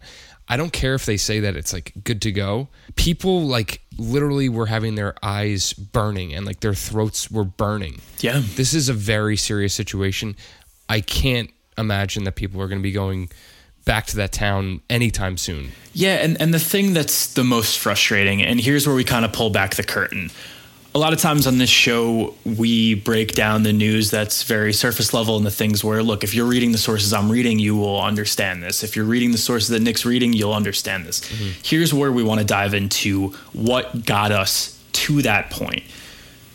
I 0.51 0.57
don't 0.57 0.73
care 0.73 0.95
if 0.95 1.05
they 1.05 1.19
say 1.19 1.41
that 1.41 1.57
it's 1.57 1.73
like 1.73 1.93
good 2.05 2.23
to 2.23 2.33
go. 2.33 2.69
People 2.97 3.43
like 3.43 3.83
literally 3.99 4.49
were 4.49 4.67
having 4.67 4.95
their 4.95 5.15
eyes 5.23 5.75
burning 5.75 6.33
and 6.33 6.47
like 6.47 6.61
their 6.61 6.75
throats 6.75 7.31
were 7.31 7.45
burning. 7.45 8.01
Yeah. 8.21 8.43
This 8.57 8.73
is 8.73 8.89
a 8.89 8.95
very 8.95 9.37
serious 9.37 9.75
situation. 9.75 10.37
I 10.89 11.01
can't 11.03 11.51
imagine 11.77 12.25
that 12.25 12.35
people 12.35 12.63
are 12.63 12.69
going 12.69 12.79
to 12.79 12.83
be 12.83 12.93
going 12.93 13.29
back 13.85 14.07
to 14.07 14.17
that 14.17 14.33
town 14.33 14.81
anytime 14.91 15.37
soon. 15.37 15.73
Yeah, 15.95 16.17
and, 16.17 16.41
and 16.41 16.53
the 16.53 16.59
thing 16.59 16.93
that's 16.93 17.33
the 17.33 17.45
most 17.45 17.79
frustrating, 17.79 18.43
and 18.43 18.61
here's 18.61 18.87
where 18.87 18.95
we 18.95 19.05
kind 19.05 19.25
of 19.25 19.33
pull 19.33 19.51
back 19.51 19.77
the 19.77 19.83
curtain. 19.83 20.31
A 20.95 20.99
lot 20.99 21.13
of 21.13 21.19
times 21.19 21.47
on 21.47 21.59
this 21.59 21.69
show, 21.69 22.35
we 22.45 22.95
break 22.95 23.35
down 23.35 23.63
the 23.63 23.75
news 23.75 24.11
that's 24.11 24.43
very 24.43 24.73
surface 24.73 25.13
level 25.13 25.37
and 25.37 25.45
the 25.45 25.51
things 25.51 25.85
where, 25.85 26.03
look, 26.03 26.25
if 26.25 26.35
you're 26.35 26.47
reading 26.47 26.73
the 26.73 26.79
sources 26.79 27.13
I'm 27.13 27.31
reading, 27.31 27.59
you 27.59 27.77
will 27.77 28.01
understand 28.01 28.63
this. 28.63 28.83
If 28.83 28.97
you're 28.97 29.05
reading 29.05 29.31
the 29.31 29.39
sources 29.39 29.69
that 29.69 29.81
Nick's 29.81 30.07
reading, 30.07 30.33
you'll 30.33 30.55
understand 30.55 31.05
this. 31.05 31.21
Mm-hmm. 31.21 31.61
Here's 31.63 31.93
where 31.93 32.11
we 32.11 32.23
want 32.23 32.41
to 32.41 32.47
dive 32.47 32.73
into 32.73 33.29
what 33.53 34.07
got 34.07 34.33
us 34.33 34.83
to 34.93 35.23
that 35.23 35.51
point. 35.51 35.83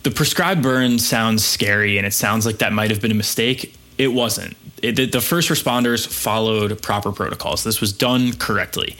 The 0.01 0.11
prescribed 0.11 0.63
burn 0.63 0.99
sounds 0.99 1.45
scary 1.45 1.97
and 1.97 2.05
it 2.05 2.13
sounds 2.13 2.45
like 2.45 2.57
that 2.57 2.73
might 2.73 2.89
have 2.89 3.01
been 3.01 3.11
a 3.11 3.15
mistake. 3.15 3.75
It 3.97 4.09
wasn't. 4.09 4.57
It, 4.81 5.11
the 5.11 5.21
first 5.21 5.49
responders 5.49 6.05
followed 6.05 6.81
proper 6.81 7.11
protocols. 7.11 7.63
This 7.63 7.79
was 7.79 7.93
done 7.93 8.33
correctly. 8.33 8.97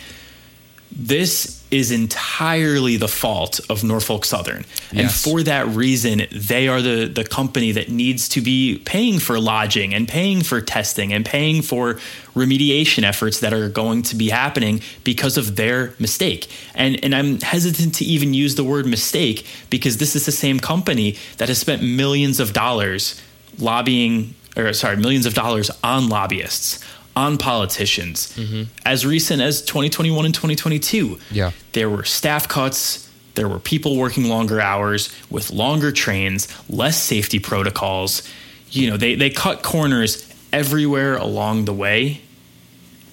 This 0.92 1.63
is 1.74 1.90
entirely 1.90 2.98
the 2.98 3.08
fault 3.08 3.60
of 3.68 3.84
Norfolk 3.84 4.26
Southern. 4.26 4.64
And 4.92 5.10
for 5.12 5.42
that 5.42 5.66
reason, 5.68 6.28
they 6.32 6.68
are 6.68 6.84
the, 6.84 7.08
the 7.08 7.24
company 7.24 7.72
that 7.72 7.90
needs 7.90 8.30
to 8.30 8.42
be 8.42 8.78
paying 8.86 9.18
for 9.18 9.40
lodging 9.40 9.92
and 9.92 10.08
paying 10.08 10.44
for 10.44 10.62
testing 10.62 11.12
and 11.12 11.26
paying 11.26 11.64
for 11.64 11.96
remediation 12.36 13.02
efforts 13.02 13.40
that 13.40 13.54
are 13.54 13.70
going 13.70 14.04
to 14.04 14.16
be 14.16 14.30
happening 14.30 14.82
because 15.04 15.36
of 15.36 15.56
their 15.56 15.96
mistake. 15.98 16.48
And, 16.76 17.04
and 17.04 17.16
I'm 17.16 17.42
hesitant 17.42 17.96
to 17.96 18.06
even 18.06 18.36
use 18.36 18.54
the 18.54 18.64
word 18.64 18.86
mistake 18.86 19.44
because 19.72 19.98
this 19.98 20.16
is 20.16 20.28
the 20.28 20.32
same 20.32 20.60
company 20.60 21.18
that 21.38 21.48
has 21.48 21.58
spent 21.58 21.82
millions 21.82 22.40
of 22.40 22.54
dollars 22.54 23.20
lobbying 23.58 24.36
or 24.56 24.74
sorry, 24.74 24.98
millions 24.98 25.26
of 25.26 25.34
dollars 25.34 25.72
on 25.84 26.10
lobbyists, 26.10 26.84
on 27.16 27.38
politicians. 27.38 28.36
Mm-hmm. 28.36 28.64
As 28.86 29.06
recent 29.06 29.42
as 29.42 29.62
2021 29.62 30.26
and 30.26 30.34
2022, 30.34 31.20
yeah. 31.32 31.52
there 31.74 31.90
were 31.90 32.04
staff 32.04 32.48
cuts, 32.48 33.10
there 33.36 33.48
were 33.48 33.60
people 33.60 33.98
working 33.98 34.26
longer 34.26 34.62
hours 34.62 35.14
with 35.30 35.52
longer 35.52 35.92
trains, 35.92 36.48
less 36.70 37.02
safety 37.02 37.40
protocols. 37.40 38.28
You 38.70 38.92
know, 38.92 38.98
they, 38.98 39.16
they 39.16 39.30
cut 39.30 39.64
corners 39.64 40.28
everywhere 40.52 41.18
along 41.18 41.66
the 41.66 41.74
way. 41.74 42.22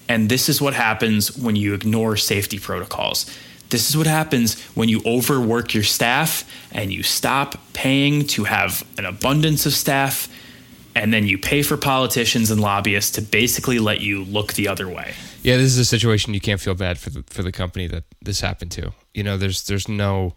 And 0.08 0.28
this 0.28 0.48
is 0.48 0.60
what 0.60 0.74
happens 0.74 1.36
when 1.36 1.56
you 1.56 1.72
ignore 1.72 2.16
safety 2.16 2.58
protocols. 2.58 3.26
This 3.70 3.88
is 3.88 3.96
what 3.96 4.08
happens 4.08 4.60
when 4.74 4.88
you 4.88 5.00
overwork 5.06 5.72
your 5.72 5.84
staff 5.84 6.44
and 6.72 6.92
you 6.92 7.02
stop 7.02 7.54
paying 7.72 8.26
to 8.28 8.44
have 8.44 8.84
an 8.98 9.06
abundance 9.06 9.64
of 9.64 9.72
staff 9.72 10.28
and 10.94 11.12
then 11.12 11.26
you 11.26 11.38
pay 11.38 11.62
for 11.62 11.76
politicians 11.76 12.50
and 12.50 12.60
lobbyists 12.60 13.12
to 13.12 13.22
basically 13.22 13.78
let 13.78 14.00
you 14.00 14.24
look 14.24 14.54
the 14.54 14.68
other 14.68 14.88
way. 14.88 15.14
Yeah, 15.42 15.56
this 15.56 15.66
is 15.66 15.78
a 15.78 15.84
situation 15.84 16.34
you 16.34 16.40
can't 16.40 16.60
feel 16.60 16.74
bad 16.74 16.98
for 16.98 17.10
the 17.10 17.24
for 17.26 17.42
the 17.42 17.52
company 17.52 17.86
that 17.88 18.04
this 18.20 18.40
happened 18.40 18.72
to. 18.72 18.92
You 19.14 19.22
know, 19.22 19.36
there's 19.36 19.66
there's 19.66 19.88
no 19.88 20.34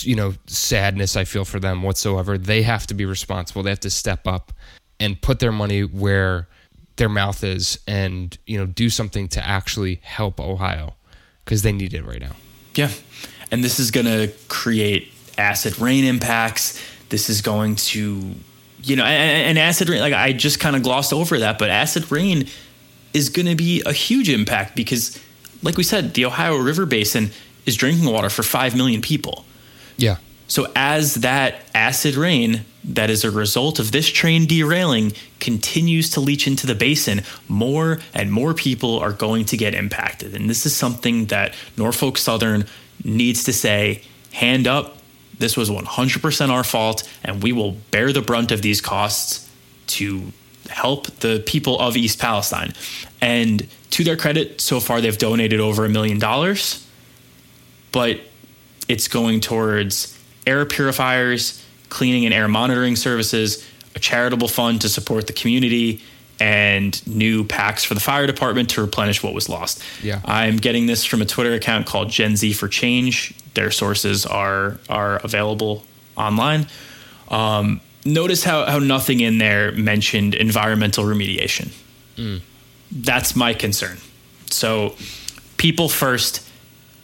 you 0.00 0.16
know 0.16 0.34
sadness 0.46 1.16
I 1.16 1.24
feel 1.24 1.44
for 1.44 1.60
them 1.60 1.82
whatsoever. 1.82 2.38
They 2.38 2.62
have 2.62 2.86
to 2.88 2.94
be 2.94 3.04
responsible. 3.04 3.62
They 3.62 3.70
have 3.70 3.80
to 3.80 3.90
step 3.90 4.26
up 4.26 4.52
and 5.00 5.20
put 5.20 5.38
their 5.38 5.52
money 5.52 5.82
where 5.82 6.48
their 6.96 7.08
mouth 7.08 7.42
is 7.42 7.78
and, 7.86 8.36
you 8.46 8.58
know, 8.58 8.66
do 8.66 8.90
something 8.90 9.28
to 9.28 9.44
actually 9.44 10.00
help 10.02 10.38
Ohio 10.38 10.94
because 11.44 11.62
they 11.62 11.72
need 11.72 11.94
it 11.94 12.04
right 12.04 12.20
now. 12.20 12.36
Yeah. 12.74 12.90
And 13.50 13.64
this 13.64 13.80
is 13.80 13.90
going 13.90 14.06
to 14.06 14.32
create 14.48 15.12
acid 15.38 15.78
rain 15.78 16.04
impacts. 16.04 16.82
This 17.08 17.30
is 17.30 17.40
going 17.40 17.76
to 17.76 18.34
you 18.88 18.96
know, 18.96 19.04
and, 19.04 19.50
and 19.50 19.58
acid 19.58 19.88
rain, 19.88 20.00
like 20.00 20.14
I 20.14 20.32
just 20.32 20.60
kind 20.60 20.76
of 20.76 20.82
glossed 20.82 21.12
over 21.12 21.38
that, 21.38 21.58
but 21.58 21.70
acid 21.70 22.10
rain 22.10 22.48
is 23.14 23.28
going 23.28 23.46
to 23.46 23.54
be 23.54 23.82
a 23.86 23.92
huge 23.92 24.28
impact 24.28 24.76
because, 24.76 25.18
like 25.62 25.76
we 25.76 25.82
said, 25.82 26.14
the 26.14 26.24
Ohio 26.24 26.56
River 26.56 26.86
Basin 26.86 27.30
is 27.66 27.76
drinking 27.76 28.10
water 28.10 28.30
for 28.30 28.42
5 28.42 28.76
million 28.76 29.02
people. 29.02 29.44
Yeah. 29.96 30.16
So, 30.46 30.70
as 30.74 31.16
that 31.16 31.62
acid 31.74 32.14
rain 32.14 32.64
that 32.84 33.10
is 33.10 33.24
a 33.24 33.30
result 33.30 33.78
of 33.78 33.92
this 33.92 34.08
train 34.08 34.46
derailing 34.46 35.12
continues 35.40 36.10
to 36.10 36.20
leach 36.20 36.46
into 36.46 36.66
the 36.66 36.74
basin, 36.74 37.22
more 37.46 37.98
and 38.14 38.32
more 38.32 38.54
people 38.54 38.98
are 38.98 39.12
going 39.12 39.44
to 39.46 39.56
get 39.56 39.74
impacted. 39.74 40.34
And 40.34 40.48
this 40.48 40.64
is 40.64 40.74
something 40.74 41.26
that 41.26 41.54
Norfolk 41.76 42.16
Southern 42.16 42.64
needs 43.04 43.44
to 43.44 43.52
say 43.52 44.02
hand 44.32 44.66
up, 44.66 44.97
this 45.38 45.56
was 45.56 45.70
100% 45.70 46.48
our 46.50 46.64
fault, 46.64 47.08
and 47.24 47.42
we 47.42 47.52
will 47.52 47.72
bear 47.90 48.12
the 48.12 48.22
brunt 48.22 48.52
of 48.52 48.62
these 48.62 48.80
costs 48.80 49.48
to 49.88 50.32
help 50.68 51.06
the 51.18 51.42
people 51.46 51.78
of 51.78 51.96
East 51.96 52.18
Palestine. 52.18 52.72
And 53.20 53.66
to 53.90 54.04
their 54.04 54.16
credit, 54.16 54.60
so 54.60 54.80
far 54.80 55.00
they've 55.00 55.16
donated 55.16 55.60
over 55.60 55.84
a 55.84 55.88
million 55.88 56.18
dollars, 56.18 56.86
but 57.92 58.20
it's 58.88 59.08
going 59.08 59.40
towards 59.40 60.18
air 60.46 60.64
purifiers, 60.64 61.64
cleaning 61.88 62.24
and 62.24 62.34
air 62.34 62.48
monitoring 62.48 62.96
services, 62.96 63.66
a 63.94 63.98
charitable 63.98 64.48
fund 64.48 64.80
to 64.82 64.88
support 64.88 65.26
the 65.26 65.32
community, 65.32 66.02
and 66.40 67.04
new 67.06 67.44
packs 67.44 67.84
for 67.84 67.94
the 67.94 68.00
fire 68.00 68.26
department 68.26 68.70
to 68.70 68.80
replenish 68.80 69.22
what 69.22 69.34
was 69.34 69.48
lost. 69.48 69.82
Yeah. 70.02 70.20
I'm 70.24 70.56
getting 70.56 70.86
this 70.86 71.04
from 71.04 71.20
a 71.20 71.24
Twitter 71.24 71.52
account 71.52 71.86
called 71.86 72.10
Gen 72.10 72.36
Z 72.36 72.52
for 72.52 72.68
Change. 72.68 73.34
Their 73.54 73.70
sources 73.70 74.26
are 74.26 74.78
are 74.88 75.16
available 75.16 75.84
online. 76.16 76.66
Um, 77.28 77.80
notice 78.04 78.44
how, 78.44 78.64
how 78.66 78.78
nothing 78.78 79.20
in 79.20 79.38
there 79.38 79.72
mentioned 79.72 80.34
environmental 80.34 81.04
remediation. 81.04 81.72
Mm. 82.16 82.40
That's 82.90 83.36
my 83.36 83.54
concern. 83.54 83.98
So 84.50 84.94
people 85.56 85.88
first. 85.88 86.46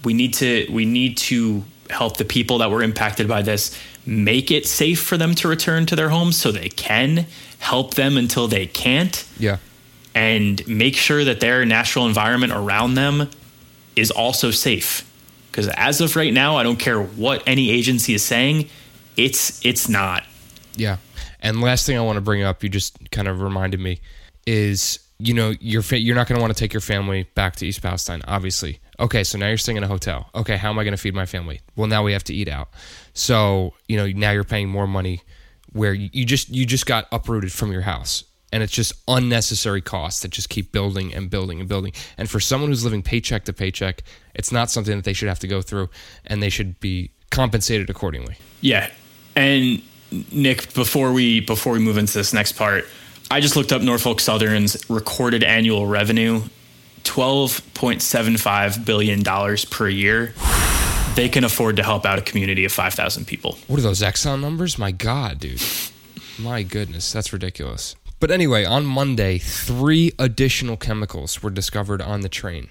We 0.04 0.12
need 0.12 0.34
to 0.34 0.66
we 0.70 0.84
need 0.84 1.16
to 1.18 1.64
help 1.90 2.16
the 2.16 2.24
people 2.24 2.58
that 2.58 2.70
were 2.70 2.82
impacted 2.82 3.28
by 3.28 3.42
this 3.42 3.78
make 4.06 4.50
it 4.50 4.66
safe 4.66 5.00
for 5.00 5.16
them 5.16 5.34
to 5.34 5.48
return 5.48 5.86
to 5.86 5.96
their 5.96 6.10
homes 6.10 6.36
so 6.36 6.52
they 6.52 6.68
can 6.68 7.26
help 7.58 7.94
them 7.94 8.16
until 8.16 8.48
they 8.48 8.66
can't. 8.66 9.26
Yeah. 9.38 9.58
And 10.14 10.66
make 10.68 10.94
sure 10.94 11.24
that 11.24 11.40
their 11.40 11.64
natural 11.64 12.06
environment 12.06 12.52
around 12.52 12.94
them 12.94 13.30
is 13.96 14.10
also 14.10 14.50
safe. 14.50 15.10
Because 15.54 15.68
as 15.76 16.00
of 16.00 16.16
right 16.16 16.32
now, 16.32 16.56
I 16.56 16.64
don't 16.64 16.80
care 16.80 17.00
what 17.00 17.44
any 17.46 17.70
agency 17.70 18.12
is 18.12 18.24
saying, 18.24 18.68
it's 19.16 19.64
it's 19.64 19.88
not. 19.88 20.24
Yeah. 20.74 20.96
And 21.38 21.60
last 21.60 21.86
thing 21.86 21.96
I 21.96 22.00
want 22.00 22.16
to 22.16 22.20
bring 22.20 22.42
up, 22.42 22.64
you 22.64 22.68
just 22.68 23.12
kind 23.12 23.28
of 23.28 23.40
reminded 23.40 23.78
me, 23.78 24.00
is 24.48 24.98
you 25.20 25.32
know 25.32 25.54
you're 25.60 25.84
you're 25.92 26.16
not 26.16 26.26
going 26.26 26.38
to 26.38 26.42
want 26.42 26.52
to 26.52 26.58
take 26.58 26.72
your 26.72 26.80
family 26.80 27.28
back 27.36 27.54
to 27.56 27.66
East 27.68 27.82
Palestine, 27.82 28.20
obviously. 28.26 28.80
Okay, 28.98 29.22
so 29.22 29.38
now 29.38 29.46
you're 29.46 29.56
staying 29.56 29.76
in 29.76 29.84
a 29.84 29.86
hotel. 29.86 30.28
Okay, 30.34 30.56
how 30.56 30.70
am 30.70 30.78
I 30.80 30.82
going 30.82 30.90
to 30.90 31.00
feed 31.00 31.14
my 31.14 31.24
family? 31.24 31.60
Well, 31.76 31.86
now 31.86 32.02
we 32.02 32.12
have 32.14 32.24
to 32.24 32.34
eat 32.34 32.48
out. 32.48 32.70
So 33.12 33.74
you 33.86 33.96
know 33.96 34.08
now 34.08 34.32
you're 34.32 34.42
paying 34.42 34.68
more 34.68 34.88
money 34.88 35.22
where 35.72 35.94
you 35.94 36.24
just 36.24 36.48
you 36.48 36.66
just 36.66 36.86
got 36.86 37.06
uprooted 37.12 37.52
from 37.52 37.70
your 37.70 37.82
house 37.82 38.24
and 38.54 38.62
it's 38.62 38.72
just 38.72 38.92
unnecessary 39.08 39.82
costs 39.82 40.22
that 40.22 40.30
just 40.30 40.48
keep 40.48 40.70
building 40.70 41.12
and 41.12 41.28
building 41.28 41.58
and 41.58 41.68
building 41.68 41.92
and 42.16 42.30
for 42.30 42.38
someone 42.38 42.70
who's 42.70 42.84
living 42.84 43.02
paycheck 43.02 43.44
to 43.44 43.52
paycheck 43.52 44.04
it's 44.32 44.52
not 44.52 44.70
something 44.70 44.94
that 44.94 45.04
they 45.04 45.12
should 45.12 45.28
have 45.28 45.40
to 45.40 45.48
go 45.48 45.60
through 45.60 45.90
and 46.24 46.40
they 46.40 46.48
should 46.48 46.78
be 46.78 47.10
compensated 47.30 47.90
accordingly 47.90 48.36
yeah 48.60 48.88
and 49.34 49.82
nick 50.30 50.72
before 50.72 51.12
we 51.12 51.40
before 51.40 51.72
we 51.72 51.80
move 51.80 51.98
into 51.98 52.14
this 52.14 52.32
next 52.32 52.52
part 52.52 52.84
i 53.28 53.40
just 53.40 53.56
looked 53.56 53.72
up 53.72 53.82
norfolk 53.82 54.20
southern's 54.20 54.88
recorded 54.88 55.42
annual 55.42 55.86
revenue 55.86 56.40
12.75 57.02 58.84
billion 58.84 59.22
dollars 59.22 59.64
per 59.64 59.88
year 59.88 60.32
they 61.16 61.28
can 61.28 61.44
afford 61.44 61.76
to 61.76 61.82
help 61.82 62.06
out 62.06 62.18
a 62.18 62.22
community 62.22 62.64
of 62.64 62.72
5,000 62.72 63.24
people. 63.24 63.56
What 63.68 63.78
are 63.78 63.82
those 63.82 64.02
Exxon 64.02 64.40
numbers? 64.40 64.80
My 64.80 64.90
God, 64.90 65.38
dude. 65.38 65.62
My 66.40 66.64
goodness, 66.64 67.12
that's 67.12 67.32
ridiculous. 67.32 67.94
But 68.20 68.30
anyway, 68.30 68.64
on 68.64 68.86
Monday, 68.86 69.38
three 69.38 70.12
additional 70.18 70.76
chemicals 70.76 71.42
were 71.42 71.50
discovered 71.50 72.00
on 72.00 72.20
the 72.22 72.28
train. 72.28 72.70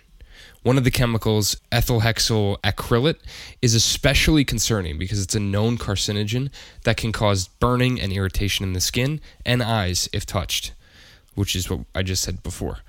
One 0.64 0.78
of 0.78 0.86
the 0.86 0.92
chemicals, 0.92 1.58
ethylhexyl 1.74 2.58
acrylate, 2.62 3.18
is 3.62 3.76
especially 3.76 4.46
concerning 4.46 4.98
because 4.98 5.22
it's 5.22 5.36
a 5.36 5.40
known 5.40 5.78
carcinogen 5.78 6.50
that 6.86 6.96
can 6.96 7.12
cause 7.12 7.50
burning 7.50 8.00
and 8.00 8.14
irritation 8.14 8.64
in 8.64 8.72
the 8.72 8.80
skin 8.80 9.20
and 9.46 9.62
eyes 9.62 10.08
if 10.14 10.26
touched, 10.26 10.74
which 11.36 11.54
is 11.54 11.70
what 11.70 11.82
I 11.94 12.02
just 12.02 12.24
said 12.24 12.42
before. 12.44 12.80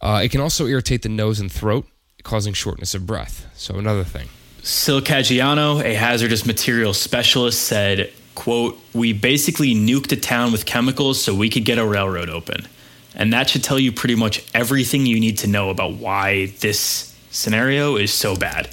Uh, 0.00 0.20
it 0.24 0.32
can 0.32 0.40
also 0.40 0.66
irritate 0.66 1.02
the 1.02 1.08
nose 1.08 1.38
and 1.38 1.50
throat, 1.50 1.86
causing 2.24 2.52
shortness 2.52 2.94
of 2.94 3.06
breath. 3.06 3.46
So, 3.54 3.76
another 3.76 4.04
thing. 4.04 4.28
Sil 4.66 5.00
Caggiano, 5.00 5.84
a 5.84 5.94
hazardous 5.94 6.44
materials 6.44 6.98
specialist, 7.00 7.62
said, 7.62 8.12
quote, 8.34 8.78
we 8.92 9.12
basically 9.12 9.74
nuked 9.74 10.12
a 10.12 10.16
town 10.16 10.52
with 10.52 10.66
chemicals 10.66 11.22
so 11.22 11.34
we 11.34 11.48
could 11.48 11.64
get 11.64 11.78
a 11.78 11.86
railroad 11.86 12.28
open. 12.28 12.66
And 13.14 13.32
that 13.32 13.48
should 13.48 13.62
tell 13.62 13.78
you 13.78 13.92
pretty 13.92 14.16
much 14.16 14.44
everything 14.54 15.06
you 15.06 15.20
need 15.20 15.38
to 15.38 15.46
know 15.46 15.70
about 15.70 15.94
why 15.94 16.46
this 16.60 17.14
scenario 17.30 17.96
is 17.96 18.12
so 18.12 18.36
bad. 18.36 18.68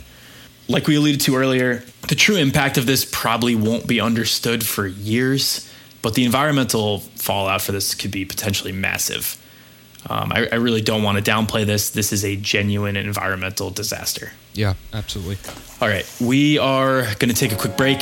Like 0.68 0.88
we 0.88 0.96
alluded 0.96 1.22
to 1.22 1.36
earlier, 1.36 1.84
the 2.08 2.16
true 2.16 2.38
impact 2.38 2.78
of 2.78 2.86
this 2.86 3.06
probably 3.06 3.56
won't 3.56 3.88
be 3.88 4.00
understood 4.00 4.66
for 4.66 4.88
years, 4.88 5.72
but 6.02 6.16
the 6.16 6.24
environmental 6.24 7.00
fallout 7.00 7.62
for 7.62 7.72
this 7.72 7.94
could 7.94 8.12
be 8.12 8.26
potentially 8.26 8.72
massive. 8.72 9.38
Um, 10.10 10.32
I, 10.32 10.48
I 10.52 10.56
really 10.56 10.82
don't 10.82 11.04
want 11.04 11.24
to 11.24 11.32
downplay 11.32 11.66
this. 11.66 11.92
This 11.92 12.12
is 12.12 12.26
a 12.26 12.36
genuine 12.36 12.96
environmental 12.96 13.70
disaster. 13.70 14.32
Yeah, 14.54 14.74
absolutely. 14.94 15.38
All 15.80 15.88
right, 15.88 16.10
we 16.20 16.58
are 16.58 17.04
going 17.20 17.30
to 17.30 17.36
take 17.36 17.52
a 17.52 17.56
quick 17.56 17.78
break. 17.78 18.00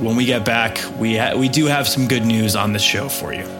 When 0.00 0.16
we 0.16 0.24
get 0.24 0.44
back, 0.46 0.80
we 0.98 1.16
ha- 1.16 1.34
we 1.36 1.48
do 1.48 1.66
have 1.66 1.86
some 1.86 2.08
good 2.08 2.24
news 2.24 2.56
on 2.56 2.72
this 2.72 2.82
show 2.82 3.08
for 3.08 3.34
you. 3.34 3.59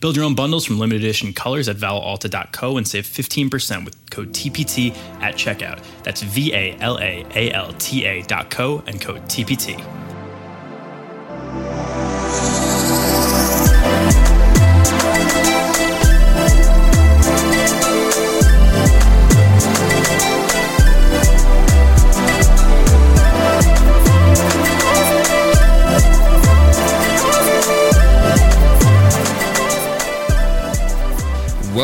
Build 0.00 0.16
your 0.16 0.24
own 0.24 0.34
bundles 0.34 0.64
from 0.64 0.78
limited 0.78 1.02
edition 1.02 1.32
colors 1.32 1.68
at 1.68 1.76
valalta.co 1.76 2.76
and 2.76 2.86
save 2.86 3.04
15% 3.04 3.84
with 3.84 4.10
code 4.10 4.32
TPT 4.32 4.94
at 5.20 5.34
checkout. 5.34 5.82
That's 6.02 6.22
V 6.22 6.52
A 6.54 6.76
L 6.80 6.98
A 6.98 7.24
A 7.34 7.52
L 7.52 7.72
T 7.78 8.04
A.co 8.04 8.82
and 8.86 9.00
code 9.00 9.22
TPT. 9.22 10.05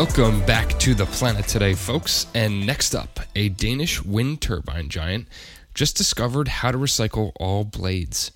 Welcome 0.03 0.45
back 0.45 0.77
to 0.79 0.93
the 0.93 1.05
planet 1.05 1.47
today, 1.47 1.73
folks. 1.73 2.27
And 2.35 2.67
next 2.67 2.93
up, 2.93 3.21
a 3.37 3.47
Danish 3.47 4.03
wind 4.03 4.41
turbine 4.41 4.89
giant 4.89 5.29
just 5.73 5.95
discovered 5.95 6.49
how 6.49 6.71
to 6.71 6.77
recycle 6.77 7.31
all 7.37 7.63
blades 7.63 8.33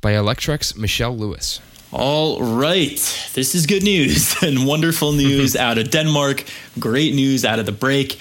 by 0.00 0.12
Electrek's 0.12 0.76
Michelle 0.76 1.16
Lewis. 1.16 1.60
All 1.90 2.40
right. 2.40 3.00
This 3.34 3.56
is 3.56 3.66
good 3.66 3.82
news 3.82 4.36
and 4.44 4.64
wonderful 4.64 5.10
news 5.10 5.56
out 5.66 5.76
of 5.76 5.90
Denmark. 5.90 6.44
Great 6.78 7.16
news 7.16 7.44
out 7.44 7.58
of 7.58 7.66
the 7.66 7.72
break. 7.72 8.20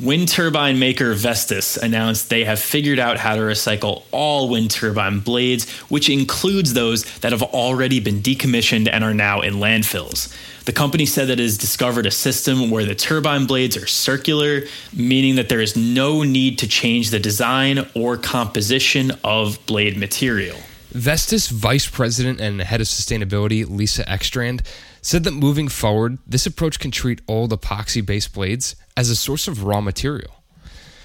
Wind 0.00 0.28
turbine 0.28 0.78
maker 0.78 1.12
Vestas 1.12 1.76
announced 1.76 2.30
they 2.30 2.44
have 2.44 2.58
figured 2.58 2.98
out 2.98 3.18
how 3.18 3.36
to 3.36 3.42
recycle 3.42 4.02
all 4.10 4.48
wind 4.48 4.70
turbine 4.70 5.20
blades, 5.20 5.70
which 5.90 6.08
includes 6.08 6.72
those 6.72 7.04
that 7.20 7.30
have 7.30 7.42
already 7.42 8.00
been 8.00 8.20
decommissioned 8.20 8.88
and 8.90 9.04
are 9.04 9.14
now 9.14 9.42
in 9.42 9.54
landfills. 9.54 10.34
The 10.64 10.72
company 10.72 11.06
said 11.06 11.28
that 11.28 11.38
it 11.38 11.42
has 11.42 11.58
discovered 11.58 12.06
a 12.06 12.10
system 12.10 12.70
where 12.70 12.84
the 12.86 12.94
turbine 12.94 13.46
blades 13.46 13.76
are 13.76 13.86
circular, 13.86 14.62
meaning 14.96 15.36
that 15.36 15.48
there 15.48 15.60
is 15.60 15.76
no 15.76 16.22
need 16.22 16.58
to 16.60 16.66
change 16.66 17.10
the 17.10 17.20
design 17.20 17.86
or 17.94 18.16
composition 18.16 19.12
of 19.22 19.64
blade 19.66 19.96
material. 19.98 20.56
Vestas 20.92 21.48
Vice 21.48 21.88
President 21.88 22.40
and 22.40 22.60
Head 22.60 22.82
of 22.82 22.86
Sustainability, 22.86 23.68
Lisa 23.68 24.04
Ekstrand, 24.04 24.60
said 25.00 25.24
that 25.24 25.32
moving 25.32 25.68
forward, 25.68 26.18
this 26.26 26.46
approach 26.46 26.78
can 26.78 26.90
treat 26.90 27.22
old 27.26 27.50
epoxy 27.50 28.04
based 28.04 28.34
blades 28.34 28.76
as 28.96 29.08
a 29.08 29.16
source 29.16 29.48
of 29.48 29.64
raw 29.64 29.80
material. 29.80 30.42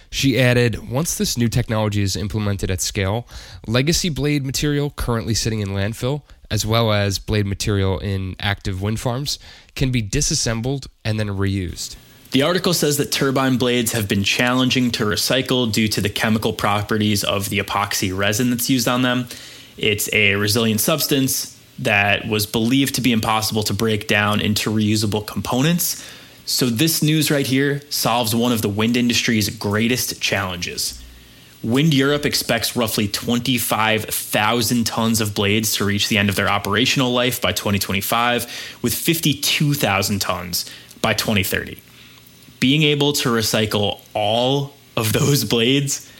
She 0.10 0.40
added, 0.40 0.90
once 0.90 1.18
this 1.18 1.38
new 1.38 1.48
technology 1.48 2.02
is 2.02 2.16
implemented 2.16 2.70
at 2.70 2.82
scale, 2.82 3.28
legacy 3.66 4.10
blade 4.10 4.46
material 4.46 4.90
currently 4.92 5.34
sitting 5.34 5.60
in 5.62 5.70
landfill 5.70 6.24
as 6.50 6.66
well 6.66 6.92
as 6.92 7.20
blade 7.20 7.46
material 7.46 8.00
in 8.00 8.36
active 8.40 8.82
wind 8.82 9.00
farms, 9.00 9.40
can 9.76 9.92
be 9.92 10.02
disassembled 10.02 10.88
and 11.04 11.20
then 11.20 11.28
reused. 11.28 11.96
The 12.32 12.42
article 12.42 12.74
says 12.74 12.98
that 12.98 13.12
turbine 13.12 13.58
blades 13.58 13.94
have 13.94 14.08
been 14.08 14.24
challenging 14.24 14.92
to 14.92 15.06
recycle 15.06 15.72
due 15.72 15.88
to 15.90 16.02
the 16.02 16.10
chemical 16.10 16.54
properties 16.54 17.24
of 17.24 17.50
the 17.50 17.60
epoxy 17.60 18.16
resin 18.16 18.50
that's 18.50 18.70
used 18.70 18.88
on 18.88 19.02
them. 19.02 19.28
It's 19.78 20.12
a 20.14 20.36
resilient 20.36 20.82
substance 20.82 21.58
that 21.80 22.28
was 22.28 22.46
believed 22.46 22.96
to 22.96 23.02
be 23.02 23.12
impossible 23.12 23.64
to 23.64 23.74
break 23.74 24.08
down 24.08 24.42
into 24.42 24.72
reusable 24.72 25.26
components. 25.26 26.04
So, 26.46 26.68
this 26.68 27.04
news 27.04 27.30
right 27.30 27.46
here 27.46 27.82
solves 27.90 28.34
one 28.34 28.52
of 28.52 28.62
the 28.62 28.70
wind 28.70 28.98
industry's 28.98 29.50
greatest 29.50 30.22
challenges. 30.22 31.04
Wind 31.64 31.94
Europe 31.94 32.26
expects 32.26 32.76
roughly 32.76 33.08
25,000 33.08 34.86
tons 34.86 35.20
of 35.20 35.34
blades 35.34 35.76
to 35.76 35.86
reach 35.86 36.08
the 36.08 36.18
end 36.18 36.30
of 36.30 36.36
their 36.36 36.48
operational 36.48 37.12
life 37.12 37.42
by 37.42 37.52
2025, 37.52 38.80
with 38.82 38.94
52,000 38.94 40.20
tons 40.20 40.70
by 41.02 41.14
2030. 41.14 41.80
Being 42.60 42.84
able 42.84 43.12
to 43.14 43.30
recycle 43.30 44.00
all 44.14 44.74
of 44.96 45.14
those 45.14 45.44
blades 45.54 46.12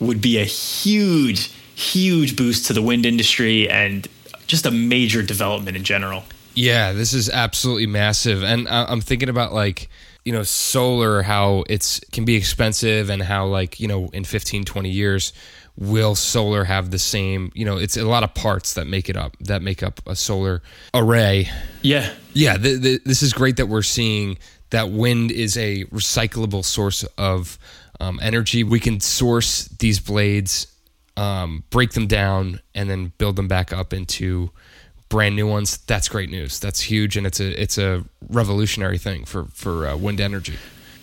would 0.00 0.20
be 0.20 0.38
a 0.38 0.44
huge, 0.44 1.52
huge 1.74 2.36
boost 2.36 2.66
to 2.66 2.72
the 2.72 2.82
wind 2.82 3.06
industry 3.06 3.68
and 3.68 4.06
just 4.46 4.66
a 4.66 4.70
major 4.70 5.22
development 5.22 5.76
in 5.76 5.84
general. 5.84 6.24
Yeah, 6.54 6.92
this 6.92 7.12
is 7.12 7.28
absolutely 7.28 7.86
massive. 7.86 8.44
And 8.44 8.68
I'm 8.68 9.00
thinking 9.00 9.28
about 9.28 9.52
like, 9.52 9.88
you 10.24 10.32
know 10.32 10.42
solar 10.42 11.22
how 11.22 11.64
it's 11.68 12.00
can 12.12 12.24
be 12.24 12.34
expensive 12.34 13.10
and 13.10 13.22
how 13.22 13.46
like 13.46 13.78
you 13.78 13.86
know 13.86 14.08
in 14.12 14.24
15 14.24 14.64
20 14.64 14.90
years 14.90 15.32
will 15.76 16.14
solar 16.14 16.64
have 16.64 16.90
the 16.90 16.98
same 16.98 17.52
you 17.54 17.64
know 17.64 17.76
it's 17.76 17.96
a 17.96 18.04
lot 18.04 18.22
of 18.22 18.32
parts 18.34 18.74
that 18.74 18.86
make 18.86 19.08
it 19.08 19.16
up 19.16 19.36
that 19.40 19.60
make 19.60 19.82
up 19.82 20.00
a 20.06 20.16
solar 20.16 20.62
array 20.94 21.48
yeah 21.82 22.12
yeah 22.32 22.56
the, 22.56 22.76
the, 22.76 23.00
this 23.04 23.22
is 23.22 23.32
great 23.32 23.56
that 23.56 23.66
we're 23.66 23.82
seeing 23.82 24.38
that 24.70 24.90
wind 24.90 25.30
is 25.30 25.56
a 25.56 25.84
recyclable 25.86 26.64
source 26.64 27.04
of 27.18 27.58
um, 28.00 28.18
energy 28.22 28.64
we 28.64 28.80
can 28.80 29.00
source 29.00 29.66
these 29.78 30.00
blades 30.00 30.66
um, 31.16 31.64
break 31.70 31.92
them 31.92 32.06
down 32.06 32.60
and 32.74 32.90
then 32.90 33.12
build 33.18 33.36
them 33.36 33.48
back 33.48 33.72
up 33.72 33.92
into 33.92 34.50
brand 35.08 35.36
new 35.36 35.46
ones, 35.46 35.78
that's 35.78 36.08
great 36.08 36.30
news. 36.30 36.58
That's 36.58 36.80
huge, 36.80 37.16
and 37.16 37.26
it's 37.26 37.40
a 37.40 37.60
it's 37.60 37.78
a 37.78 38.04
revolutionary 38.28 38.98
thing 38.98 39.24
for 39.24 39.44
for 39.52 39.86
uh, 39.86 39.96
wind 39.96 40.20
energy. 40.20 40.58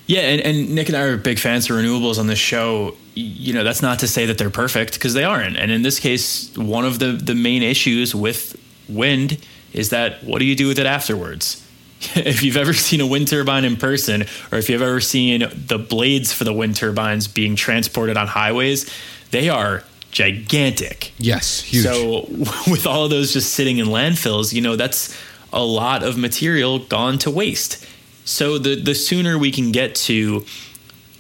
Yeah, 0.08 0.21
and, 0.21 0.41
and 0.41 0.76
Nick 0.76 0.89
and 0.89 0.97
I 0.97 1.04
are 1.04 1.15
big 1.15 1.39
fans 1.39 1.69
of 1.69 1.78
renewables 1.78 2.19
on 2.19 2.28
this 2.28 2.39
show. 2.39 2.97
You 3.13 3.54
know, 3.54 3.63
that's 3.63 3.82
not 3.82 4.00
to 4.00 4.08
say 4.08 4.26
that 4.26 4.38
they're 4.38 4.50
perfect 4.50 4.95
because 4.95 5.13
they 5.13 5.24
aren't. 5.24 5.56
And 5.56 5.71
in 5.71 5.84
this 5.84 6.00
case, 6.00 6.56
one 6.58 6.84
of 6.86 7.00
the 7.00 7.13
the 7.13 7.36
main 7.36 7.63
issues 7.63 8.13
with 8.13 8.58
wind 8.89 9.38
is 9.71 9.91
that 9.91 10.24
what 10.24 10.39
do 10.39 10.45
you 10.45 10.56
do 10.56 10.67
with 10.67 10.80
it 10.80 10.86
afterwards? 10.86 11.65
if 12.15 12.43
you've 12.43 12.58
ever 12.58 12.74
seen 12.74 13.00
a 13.00 13.08
wind 13.08 13.28
turbine 13.28 13.63
in 13.63 13.78
person, 13.78 14.24
or 14.52 14.58
if 14.58 14.69
you've 14.69 14.82
ever 14.82 15.00
seen 15.00 15.43
the 15.67 15.78
blades 15.78 16.34
for 16.34 16.43
the 16.43 16.54
wind 16.54 16.76
turbines 16.76 17.28
being 17.28 17.56
transported 17.56 18.17
on 18.17 18.28
highways, 18.28 18.91
they 19.30 19.47
are 19.47 19.84
gigantic. 20.12 21.13
Yes, 21.17 21.62
huge. 21.62 21.84
So 21.84 22.26
with 22.69 22.86
all 22.86 23.06
of 23.06 23.10
those 23.10 23.34
just 23.34 23.54
sitting 23.54 23.78
in 23.78 23.88
landfills, 23.88 24.54
you 24.54 24.62
know, 24.62 24.76
that's 24.76 25.17
a 25.54 25.63
lot 25.63 26.04
of 26.04 26.17
material 26.17 26.80
gone 26.80 27.17
to 27.19 27.32
waste. 27.32 27.86
So 28.26 28.58
the 28.58 28.76
the 28.76 28.95
sooner 28.95 29.38
we 29.38 29.52
can 29.52 29.71
get 29.71 29.95
to 29.95 30.45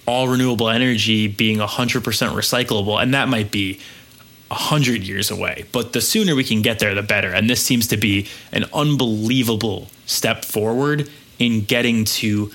all 0.05 0.27
renewable 0.27 0.67
energy 0.67 1.27
being 1.27 1.59
100% 1.59 2.01
recyclable 2.01 3.01
and 3.01 3.13
that 3.13 3.29
might 3.29 3.51
be 3.51 3.79
100 4.47 5.03
years 5.03 5.31
away, 5.31 5.65
but 5.71 5.93
the 5.93 6.01
sooner 6.01 6.35
we 6.35 6.43
can 6.43 6.61
get 6.61 6.79
there 6.79 6.93
the 6.93 7.01
better. 7.01 7.31
And 7.31 7.49
this 7.49 7.63
seems 7.63 7.87
to 7.87 7.97
be 7.97 8.27
an 8.51 8.65
unbelievable 8.73 9.87
step 10.05 10.43
forward 10.43 11.09
in 11.39 11.61
getting 11.61 12.03
to 12.05 12.51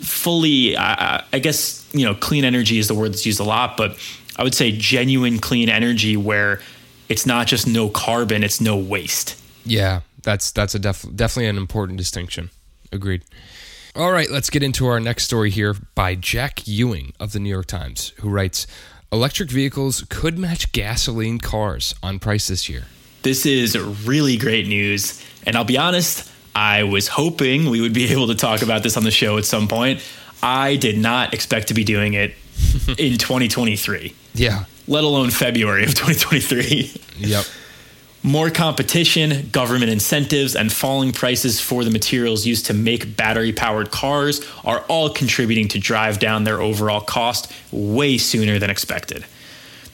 fully 0.00 0.76
I, 0.76 1.22
I 1.32 1.38
guess, 1.38 1.88
you 1.92 2.04
know, 2.04 2.14
clean 2.14 2.44
energy 2.44 2.78
is 2.78 2.88
the 2.88 2.94
word 2.94 3.12
that's 3.12 3.26
used 3.26 3.40
a 3.40 3.44
lot, 3.44 3.76
but 3.76 3.96
I 4.40 4.42
would 4.42 4.54
say 4.54 4.72
genuine 4.72 5.38
clean 5.38 5.68
energy 5.68 6.16
where 6.16 6.60
it's 7.10 7.26
not 7.26 7.46
just 7.46 7.66
no 7.66 7.90
carbon, 7.90 8.42
it's 8.42 8.58
no 8.58 8.74
waste. 8.74 9.38
Yeah, 9.66 10.00
that's 10.22 10.50
that's 10.50 10.74
a 10.74 10.78
def- 10.78 11.04
definitely 11.14 11.48
an 11.48 11.58
important 11.58 11.98
distinction. 11.98 12.48
Agreed. 12.90 13.22
All 13.94 14.10
right, 14.10 14.30
let's 14.30 14.48
get 14.48 14.62
into 14.62 14.86
our 14.86 14.98
next 14.98 15.24
story 15.24 15.50
here 15.50 15.76
by 15.94 16.14
Jack 16.14 16.66
Ewing 16.66 17.12
of 17.20 17.32
the 17.32 17.38
New 17.38 17.50
York 17.50 17.66
Times, 17.66 18.14
who 18.20 18.30
writes 18.30 18.66
Electric 19.12 19.50
vehicles 19.50 20.06
could 20.08 20.38
match 20.38 20.72
gasoline 20.72 21.38
cars 21.38 21.94
on 22.02 22.18
price 22.18 22.48
this 22.48 22.66
year. 22.66 22.84
This 23.22 23.44
is 23.44 23.76
really 23.78 24.38
great 24.38 24.66
news. 24.66 25.22
And 25.44 25.54
I'll 25.54 25.64
be 25.64 25.76
honest, 25.76 26.32
I 26.54 26.84
was 26.84 27.08
hoping 27.08 27.68
we 27.68 27.82
would 27.82 27.92
be 27.92 28.04
able 28.12 28.28
to 28.28 28.34
talk 28.34 28.62
about 28.62 28.82
this 28.84 28.96
on 28.96 29.04
the 29.04 29.10
show 29.10 29.36
at 29.36 29.44
some 29.44 29.68
point. 29.68 30.02
I 30.42 30.76
did 30.76 30.96
not 30.96 31.34
expect 31.34 31.68
to 31.68 31.74
be 31.74 31.84
doing 31.84 32.14
it 32.14 32.30
in 32.96 33.18
2023. 33.18 34.14
Yeah. 34.34 34.64
Let 34.86 35.04
alone 35.04 35.30
February 35.30 35.84
of 35.84 35.94
2023. 35.94 36.92
Yep. 37.18 37.44
More 38.22 38.50
competition, 38.50 39.48
government 39.50 39.90
incentives, 39.90 40.54
and 40.54 40.70
falling 40.70 41.12
prices 41.12 41.58
for 41.58 41.84
the 41.84 41.90
materials 41.90 42.44
used 42.44 42.66
to 42.66 42.74
make 42.74 43.16
battery 43.16 43.52
powered 43.52 43.90
cars 43.90 44.46
are 44.62 44.80
all 44.88 45.08
contributing 45.08 45.68
to 45.68 45.78
drive 45.78 46.18
down 46.18 46.44
their 46.44 46.60
overall 46.60 47.00
cost 47.00 47.50
way 47.72 48.18
sooner 48.18 48.58
than 48.58 48.68
expected. 48.68 49.24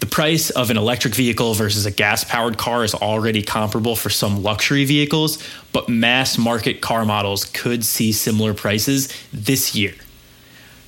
The 0.01 0.07
price 0.07 0.51
of 0.51 0.71
an 0.71 0.77
electric 0.77 1.15
vehicle 1.15 1.55
versus 1.55 1.87
a 1.87 1.91
gas 1.93 2.25
powered 2.25 2.59
car 2.59 2.83
is 2.83 2.95
already 2.95 3.43
comparable 3.43 3.95
for 3.95 4.11
some 4.11 4.43
luxury 4.43 4.85
vehicles, 4.85 5.43
but 5.73 5.89
mass 5.89 6.37
market 6.37 6.81
car 6.81 7.05
models 7.05 7.45
could 7.45 7.85
see 7.85 8.11
similar 8.11 8.55
prices 8.55 9.09
this 9.33 9.75
year. 9.75 9.95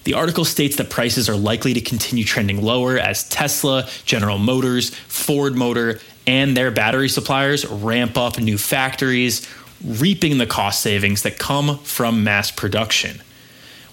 The 0.08 0.14
article 0.14 0.46
states 0.46 0.76
that 0.76 0.88
prices 0.88 1.28
are 1.28 1.36
likely 1.36 1.74
to 1.74 1.82
continue 1.82 2.24
trending 2.24 2.62
lower 2.62 2.96
as 2.96 3.28
Tesla, 3.28 3.86
General 4.06 4.38
Motors, 4.38 4.88
Ford 4.88 5.54
Motor, 5.54 6.00
and 6.26 6.56
their 6.56 6.70
battery 6.70 7.10
suppliers 7.10 7.66
ramp 7.66 8.16
up 8.16 8.38
new 8.38 8.56
factories, 8.56 9.46
reaping 9.84 10.38
the 10.38 10.46
cost 10.46 10.80
savings 10.80 11.24
that 11.24 11.38
come 11.38 11.76
from 11.80 12.24
mass 12.24 12.50
production. 12.50 13.20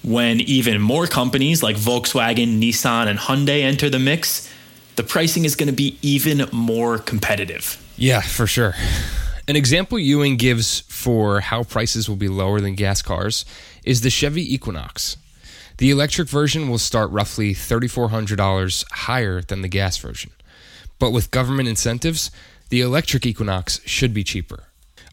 When 0.05 0.39
even 0.39 0.79
more 0.79 1.05
companies 1.05 1.61
like 1.61 1.75
Volkswagen, 1.75 2.61
Nissan, 2.61 3.07
and 3.07 3.19
Hyundai 3.19 3.63
enter 3.63 3.89
the 3.89 3.99
mix, 3.99 4.49
the 4.95 5.03
pricing 5.03 5.43
is 5.43 5.57
going 5.57 5.67
to 5.67 5.75
be 5.75 5.97
even 6.01 6.47
more 6.53 6.97
competitive. 6.97 7.77
Yeah, 7.97 8.21
for 8.21 8.47
sure. 8.47 8.73
An 9.49 9.57
example 9.57 9.99
Ewing 9.99 10.37
gives 10.37 10.79
for 10.79 11.41
how 11.41 11.63
prices 11.63 12.07
will 12.07 12.15
be 12.15 12.29
lower 12.29 12.61
than 12.61 12.75
gas 12.75 13.01
cars 13.01 13.43
is 13.83 13.99
the 13.99 14.09
Chevy 14.09 14.53
Equinox. 14.53 15.17
The 15.77 15.91
electric 15.91 16.29
version 16.29 16.69
will 16.69 16.77
start 16.77 17.11
roughly 17.11 17.53
$3,400 17.53 18.85
higher 18.91 19.41
than 19.41 19.61
the 19.61 19.67
gas 19.67 19.97
version. 19.97 20.31
But 20.99 21.11
with 21.11 21.31
government 21.31 21.67
incentives, 21.67 22.31
the 22.69 22.79
electric 22.79 23.25
Equinox 23.25 23.81
should 23.85 24.13
be 24.13 24.23
cheaper. 24.23 24.67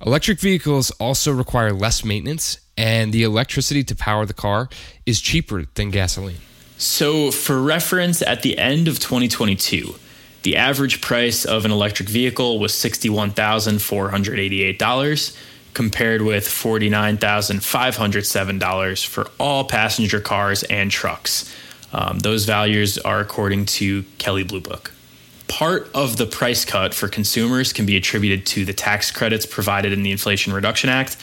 Electric 0.07 0.39
vehicles 0.39 0.93
also 0.93 1.33
require 1.33 1.73
less 1.73 2.05
maintenance, 2.05 2.61
and 2.77 3.13
the 3.13 3.25
electricity 3.25 3.83
to 3.85 3.97
power 3.97 4.25
the 4.25 4.35
car 4.35 4.69
is 5.05 5.21
cheaper 5.21 5.65
than 5.75 5.91
gasoline. 5.91 6.39
So, 6.79 7.33
for 7.33 7.61
reference, 7.61 8.23
at 8.23 8.43
the 8.43 8.57
end 8.59 8.87
of 8.89 9.01
2022, 9.01 9.97
the 10.43 10.57
average 10.57 11.01
price 11.01 11.45
of 11.45 11.65
an 11.65 11.71
electric 11.71 12.09
vehicle 12.09 12.59
was 12.59 12.73
$61,488, 12.73 15.37
compared 15.75 16.23
with 16.23 16.47
$49,507 16.47 19.07
for 19.07 19.31
all 19.39 19.65
passenger 19.65 20.21
cars 20.21 20.63
and 20.65 20.91
trucks. 20.91 21.55
Um, 21.93 22.19
those 22.21 22.45
values 22.45 22.99
are 22.99 23.21
according 23.21 23.67
to 23.67 24.05
Kelley 24.19 24.45
Blue 24.45 24.61
Book 24.61 24.93
part 25.53 25.91
of 25.95 26.17
the 26.17 26.25
price 26.25 26.65
cut 26.65 26.95
for 26.95 27.09
consumers 27.09 27.75
can 27.75 27.85
be 27.85 27.95
attributed 27.95 28.47
to 28.47 28.65
the 28.65 28.73
tax 28.73 29.11
credits 29.11 29.45
provided 29.45 29.93
in 29.93 30.03
the 30.03 30.11
Inflation 30.11 30.51
Reduction 30.51 30.89
Act, 30.89 31.19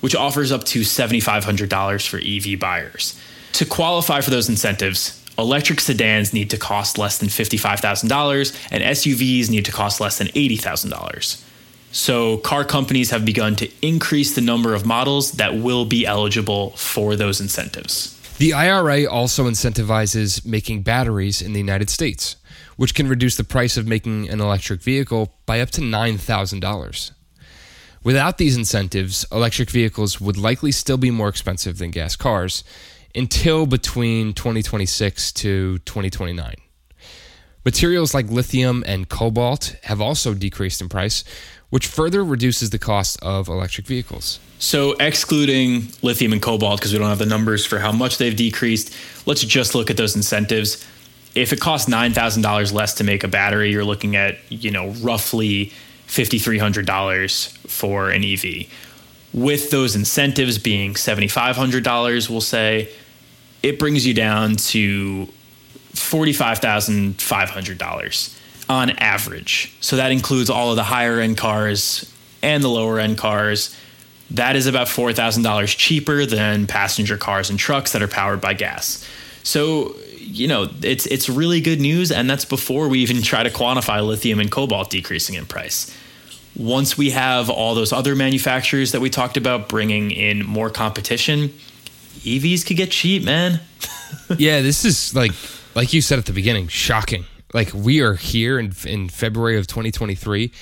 which 0.00 0.14
offers 0.14 0.52
up 0.52 0.64
to 0.64 0.80
$7,500 0.80 2.06
for 2.06 2.18
EV 2.18 2.60
buyers. 2.60 3.18
To 3.54 3.64
qualify 3.64 4.20
for 4.20 4.28
those 4.28 4.50
incentives, 4.50 5.24
electric 5.38 5.80
sedans 5.80 6.34
need 6.34 6.50
to 6.50 6.58
cost 6.58 6.98
less 6.98 7.16
than 7.16 7.30
$55,000 7.30 8.68
and 8.70 8.84
SUVs 8.84 9.48
need 9.48 9.64
to 9.64 9.72
cost 9.72 9.98
less 9.98 10.18
than 10.18 10.26
$80,000. 10.28 11.42
So, 11.92 12.38
car 12.38 12.64
companies 12.64 13.10
have 13.10 13.24
begun 13.24 13.56
to 13.56 13.68
increase 13.82 14.34
the 14.34 14.40
number 14.40 14.74
of 14.74 14.86
models 14.86 15.32
that 15.32 15.56
will 15.56 15.84
be 15.84 16.06
eligible 16.06 16.70
for 16.70 17.16
those 17.16 17.40
incentives. 17.40 18.16
The 18.38 18.52
IRA 18.54 19.10
also 19.10 19.44
incentivizes 19.44 20.46
making 20.46 20.82
batteries 20.82 21.42
in 21.42 21.52
the 21.52 21.58
United 21.58 21.90
States 21.90 22.36
which 22.80 22.94
can 22.94 23.08
reduce 23.08 23.36
the 23.36 23.44
price 23.44 23.76
of 23.76 23.86
making 23.86 24.26
an 24.30 24.40
electric 24.40 24.80
vehicle 24.80 25.34
by 25.44 25.60
up 25.60 25.68
to 25.68 25.82
$9,000. 25.82 27.10
Without 28.02 28.38
these 28.38 28.56
incentives, 28.56 29.26
electric 29.30 29.68
vehicles 29.68 30.18
would 30.18 30.38
likely 30.38 30.72
still 30.72 30.96
be 30.96 31.10
more 31.10 31.28
expensive 31.28 31.76
than 31.76 31.90
gas 31.90 32.16
cars 32.16 32.64
until 33.14 33.66
between 33.66 34.32
2026 34.32 35.30
to 35.32 35.76
2029. 35.80 36.54
Materials 37.64 38.14
like 38.14 38.30
lithium 38.30 38.82
and 38.86 39.08
cobalt 39.08 39.76
have 39.84 40.00
also 40.00 40.34
decreased 40.34 40.80
in 40.80 40.88
price, 40.88 41.24
which 41.68 41.86
further 41.86 42.24
reduces 42.24 42.70
the 42.70 42.78
cost 42.78 43.22
of 43.22 43.48
electric 43.48 43.86
vehicles. 43.86 44.40
So, 44.58 44.92
excluding 45.00 45.88
lithium 46.02 46.32
and 46.32 46.42
cobalt, 46.42 46.80
because 46.80 46.92
we 46.92 46.98
don't 46.98 47.08
have 47.08 47.18
the 47.18 47.26
numbers 47.26 47.64
for 47.64 47.78
how 47.78 47.92
much 47.92 48.18
they've 48.18 48.36
decreased, 48.36 48.94
let's 49.26 49.42
just 49.42 49.74
look 49.74 49.90
at 49.90 49.96
those 49.96 50.16
incentives 50.16 50.84
if 51.34 51.52
it 51.52 51.60
costs 51.60 51.88
nine 51.88 52.12
thousand 52.12 52.42
dollars 52.42 52.72
less 52.72 52.94
to 52.94 53.04
make 53.04 53.24
a 53.24 53.28
battery, 53.28 53.70
you're 53.70 53.84
looking 53.84 54.16
at 54.16 54.38
you 54.50 54.70
know 54.70 54.90
roughly 55.00 55.66
fifty 56.06 56.38
three 56.38 56.58
hundred 56.58 56.86
dollars 56.86 57.46
for 57.66 58.10
an 58.10 58.24
EV. 58.24 58.66
With 59.32 59.70
those 59.70 59.94
incentives 59.94 60.58
being 60.58 60.96
seventy 60.96 61.28
five 61.28 61.56
hundred 61.56 61.84
dollars, 61.84 62.28
we'll 62.28 62.40
say 62.40 62.90
it 63.62 63.78
brings 63.78 64.06
you 64.06 64.14
down 64.14 64.56
to 64.56 65.28
forty 65.94 66.32
five 66.32 66.58
thousand 66.58 67.20
five 67.20 67.50
hundred 67.50 67.78
dollars 67.78 68.38
on 68.68 68.90
average. 68.90 69.74
So 69.80 69.96
that 69.96 70.12
includes 70.12 70.48
all 70.48 70.70
of 70.70 70.76
the 70.76 70.84
higher 70.84 71.20
end 71.20 71.36
cars 71.36 72.12
and 72.42 72.62
the 72.62 72.68
lower 72.68 72.98
end 72.98 73.18
cars. 73.18 73.76
That 74.30 74.54
is 74.54 74.66
about 74.66 74.88
four 74.88 75.12
thousand 75.12 75.42
dollars 75.42 75.74
cheaper 75.74 76.24
than 76.24 76.66
passenger 76.66 77.16
cars 77.16 77.50
and 77.50 77.58
trucks 77.58 77.92
that 77.92 78.02
are 78.02 78.08
powered 78.08 78.40
by 78.40 78.54
gas. 78.54 79.06
So 79.42 79.96
you 80.20 80.46
know, 80.46 80.68
it's 80.82 81.06
it's 81.06 81.28
really 81.28 81.60
good 81.60 81.80
news, 81.80 82.12
and 82.12 82.30
that's 82.30 82.44
before 82.44 82.88
we 82.88 83.00
even 83.00 83.22
try 83.22 83.42
to 83.42 83.50
quantify 83.50 84.06
lithium 84.06 84.38
and 84.38 84.50
cobalt 84.50 84.90
decreasing 84.90 85.34
in 85.34 85.46
price. 85.46 85.94
Once 86.56 86.98
we 86.98 87.10
have 87.10 87.48
all 87.48 87.74
those 87.74 87.92
other 87.92 88.14
manufacturers 88.14 88.92
that 88.92 89.00
we 89.00 89.08
talked 89.08 89.36
about 89.36 89.68
bringing 89.68 90.10
in 90.10 90.44
more 90.44 90.68
competition, 90.68 91.48
EVs 92.20 92.66
could 92.66 92.76
get 92.76 92.90
cheap, 92.90 93.24
man. 93.24 93.60
yeah, 94.36 94.60
this 94.60 94.84
is 94.84 95.14
like 95.14 95.32
like 95.74 95.92
you 95.92 96.00
said 96.00 96.18
at 96.18 96.26
the 96.26 96.32
beginning, 96.32 96.68
shocking. 96.68 97.24
Like 97.52 97.72
we 97.74 98.00
are 98.00 98.14
here 98.14 98.58
in 98.58 98.72
in 98.86 99.08
February 99.08 99.58
of 99.58 99.66
2023 99.66 100.52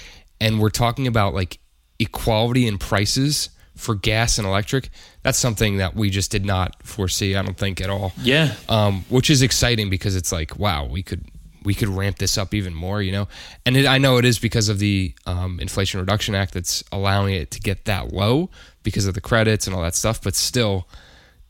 and 0.41 0.61
we're 0.61 0.71
talking 0.71 1.07
about 1.07 1.35
like 1.35 1.59
equality 1.99 2.67
in 2.67 2.79
prices 2.79 3.51
for 3.79 3.95
gas 3.95 4.39
and 4.39 4.47
electric, 4.47 4.91
that's 5.23 5.39
something 5.39 5.79
that 5.79 5.95
we 5.95 6.11
just 6.11 6.31
did 6.31 6.45
not 6.45 6.83
foresee. 6.83 7.37
I 7.37 7.43
don't 7.43 7.57
think 7.57 7.81
at 7.81 7.89
all. 7.89 8.13
Yeah. 8.21 8.55
Um, 8.69 9.05
which 9.09 9.31
is 9.31 9.41
exciting 9.41 9.89
because 9.89 10.17
it's 10.17 10.33
like, 10.33 10.59
wow, 10.59 10.87
we 10.87 11.03
could 11.03 11.25
we 11.65 11.75
could 11.75 11.89
ramp 11.89 12.19
this 12.19 12.39
up 12.39 12.55
even 12.55 12.75
more, 12.75 13.03
you 13.03 13.13
know. 13.13 13.29
And 13.67 13.77
it, 13.77 13.87
I 13.87 13.99
know 13.99 14.17
it 14.19 14.25
is 14.25 14.39
because 14.39 14.69
of 14.69 14.79
the 14.79 15.15
um, 15.27 15.61
Inflation 15.61 16.01
Reduction 16.01 16.35
Act 16.35 16.55
that's 16.55 16.83
allowing 16.93 17.35
it 17.35 17.51
to 17.53 17.61
get 17.61 17.85
that 17.85 18.13
low 18.13 18.51
because 18.83 19.07
of 19.07 19.15
the 19.15 19.21
credits 19.21 19.67
and 19.67 19.77
all 19.77 19.83
that 19.83 19.95
stuff. 19.95 20.23
But 20.23 20.35
still, 20.35 20.89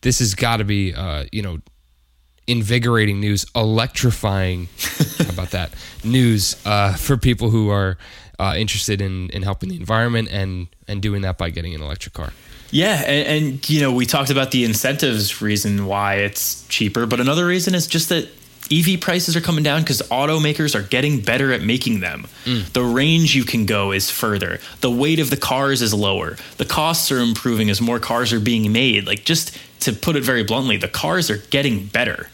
this 0.00 0.18
has 0.18 0.34
got 0.34 0.58
to 0.58 0.64
be, 0.64 0.94
uh, 0.94 1.26
you 1.32 1.42
know, 1.42 1.58
invigorating 2.48 3.20
news, 3.20 3.46
electrifying. 3.54 4.68
how 5.18 5.28
about 5.28 5.50
that 5.50 5.72
news 6.02 6.60
uh, 6.66 6.94
for 6.94 7.16
people 7.16 7.50
who 7.50 7.68
are 7.68 7.96
uh, 8.40 8.54
interested 8.56 9.00
in 9.00 9.30
in 9.30 9.42
helping 9.42 9.68
the 9.68 9.76
environment 9.76 10.28
and 10.32 10.66
and 10.88 11.00
doing 11.02 11.22
that 11.22 11.38
by 11.38 11.50
getting 11.50 11.74
an 11.74 11.82
electric 11.82 12.14
car. 12.14 12.32
Yeah, 12.70 13.02
and, 13.06 13.44
and, 13.44 13.70
you 13.70 13.80
know 13.80 13.92
we 13.92 14.04
talked 14.04 14.30
about 14.30 14.50
the 14.50 14.64
incentives 14.64 15.40
reason 15.40 15.86
why 15.86 16.16
it's 16.16 16.66
cheaper, 16.68 17.06
but 17.06 17.20
another 17.20 17.46
reason 17.46 17.74
is 17.74 17.86
just 17.86 18.08
that 18.08 18.28
EV 18.70 19.00
prices 19.00 19.34
are 19.34 19.40
coming 19.40 19.64
down 19.64 19.80
because 19.80 20.02
automakers 20.02 20.74
are 20.74 20.82
getting 20.82 21.20
better 21.20 21.52
at 21.52 21.62
making 21.62 22.00
them. 22.00 22.26
Mm. 22.44 22.70
The 22.72 22.82
range 22.82 23.34
you 23.34 23.44
can 23.44 23.64
go 23.64 23.92
is 23.92 24.10
further. 24.10 24.60
The 24.80 24.90
weight 24.90 25.20
of 25.20 25.30
the 25.30 25.38
cars 25.38 25.80
is 25.80 25.94
lower. 25.94 26.36
The 26.58 26.66
costs 26.66 27.10
are 27.10 27.18
improving 27.18 27.70
as 27.70 27.80
more 27.80 27.98
cars 27.98 28.32
are 28.32 28.40
being 28.40 28.70
made. 28.70 29.06
Like 29.06 29.24
just 29.24 29.56
to 29.80 29.94
put 29.94 30.16
it 30.16 30.22
very 30.22 30.44
bluntly, 30.44 30.76
the 30.76 30.88
cars 30.88 31.30
are 31.30 31.38
getting 31.38 31.86
better. 31.86 32.28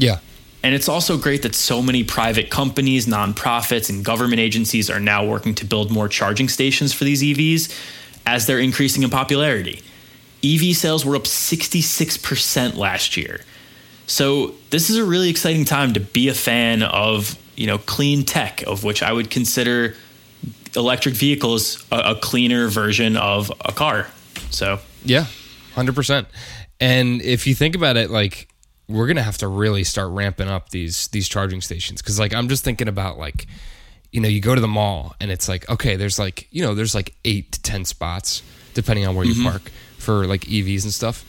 Yeah. 0.00 0.18
And 0.62 0.74
it's 0.74 0.88
also 0.88 1.16
great 1.16 1.42
that 1.42 1.54
so 1.54 1.80
many 1.80 2.04
private 2.04 2.50
companies, 2.50 3.06
nonprofits, 3.06 3.88
and 3.88 4.04
government 4.04 4.40
agencies 4.40 4.90
are 4.90 5.00
now 5.00 5.24
working 5.24 5.54
to 5.56 5.64
build 5.64 5.90
more 5.90 6.08
charging 6.08 6.48
stations 6.48 6.92
for 6.92 7.04
these 7.04 7.22
EVs 7.22 7.74
as 8.26 8.46
they're 8.46 8.58
increasing 8.58 9.02
in 9.02 9.10
popularity. 9.10 9.82
EV 10.44 10.76
sales 10.76 11.04
were 11.04 11.16
up 11.16 11.24
66% 11.24 12.76
last 12.76 13.16
year. 13.16 13.40
So 14.06 14.54
this 14.70 14.90
is 14.90 14.96
a 14.96 15.04
really 15.04 15.30
exciting 15.30 15.64
time 15.64 15.94
to 15.94 16.00
be 16.00 16.28
a 16.28 16.34
fan 16.34 16.82
of, 16.82 17.38
you 17.56 17.66
know, 17.66 17.78
clean 17.78 18.24
tech, 18.24 18.62
of 18.66 18.84
which 18.84 19.02
I 19.02 19.12
would 19.12 19.30
consider 19.30 19.94
electric 20.74 21.14
vehicles 21.14 21.86
a, 21.90 21.98
a 21.98 22.14
cleaner 22.14 22.68
version 22.68 23.16
of 23.16 23.52
a 23.64 23.72
car. 23.72 24.08
So 24.50 24.80
yeah, 25.04 25.26
hundred 25.74 25.94
percent. 25.94 26.28
And 26.80 27.22
if 27.22 27.46
you 27.46 27.54
think 27.54 27.76
about 27.76 27.96
it, 27.96 28.10
like 28.10 28.49
we're 28.90 29.06
gonna 29.06 29.22
have 29.22 29.38
to 29.38 29.48
really 29.48 29.84
start 29.84 30.10
ramping 30.10 30.48
up 30.48 30.70
these 30.70 31.08
these 31.08 31.28
charging 31.28 31.60
stations 31.60 32.02
because 32.02 32.18
like 32.18 32.34
I'm 32.34 32.48
just 32.48 32.64
thinking 32.64 32.88
about 32.88 33.18
like 33.18 33.46
you 34.10 34.20
know 34.20 34.28
you 34.28 34.40
go 34.40 34.54
to 34.54 34.60
the 34.60 34.68
mall 34.68 35.14
and 35.20 35.30
it's 35.30 35.48
like 35.48 35.68
okay 35.70 35.96
there's 35.96 36.18
like 36.18 36.48
you 36.50 36.62
know 36.62 36.74
there's 36.74 36.94
like 36.94 37.14
eight 37.24 37.52
to 37.52 37.62
ten 37.62 37.84
spots 37.84 38.42
depending 38.74 39.06
on 39.06 39.14
where 39.14 39.24
you 39.24 39.34
mm-hmm. 39.34 39.48
park 39.48 39.70
for 39.98 40.26
like 40.26 40.42
EVs 40.42 40.84
and 40.84 40.92
stuff. 40.92 41.24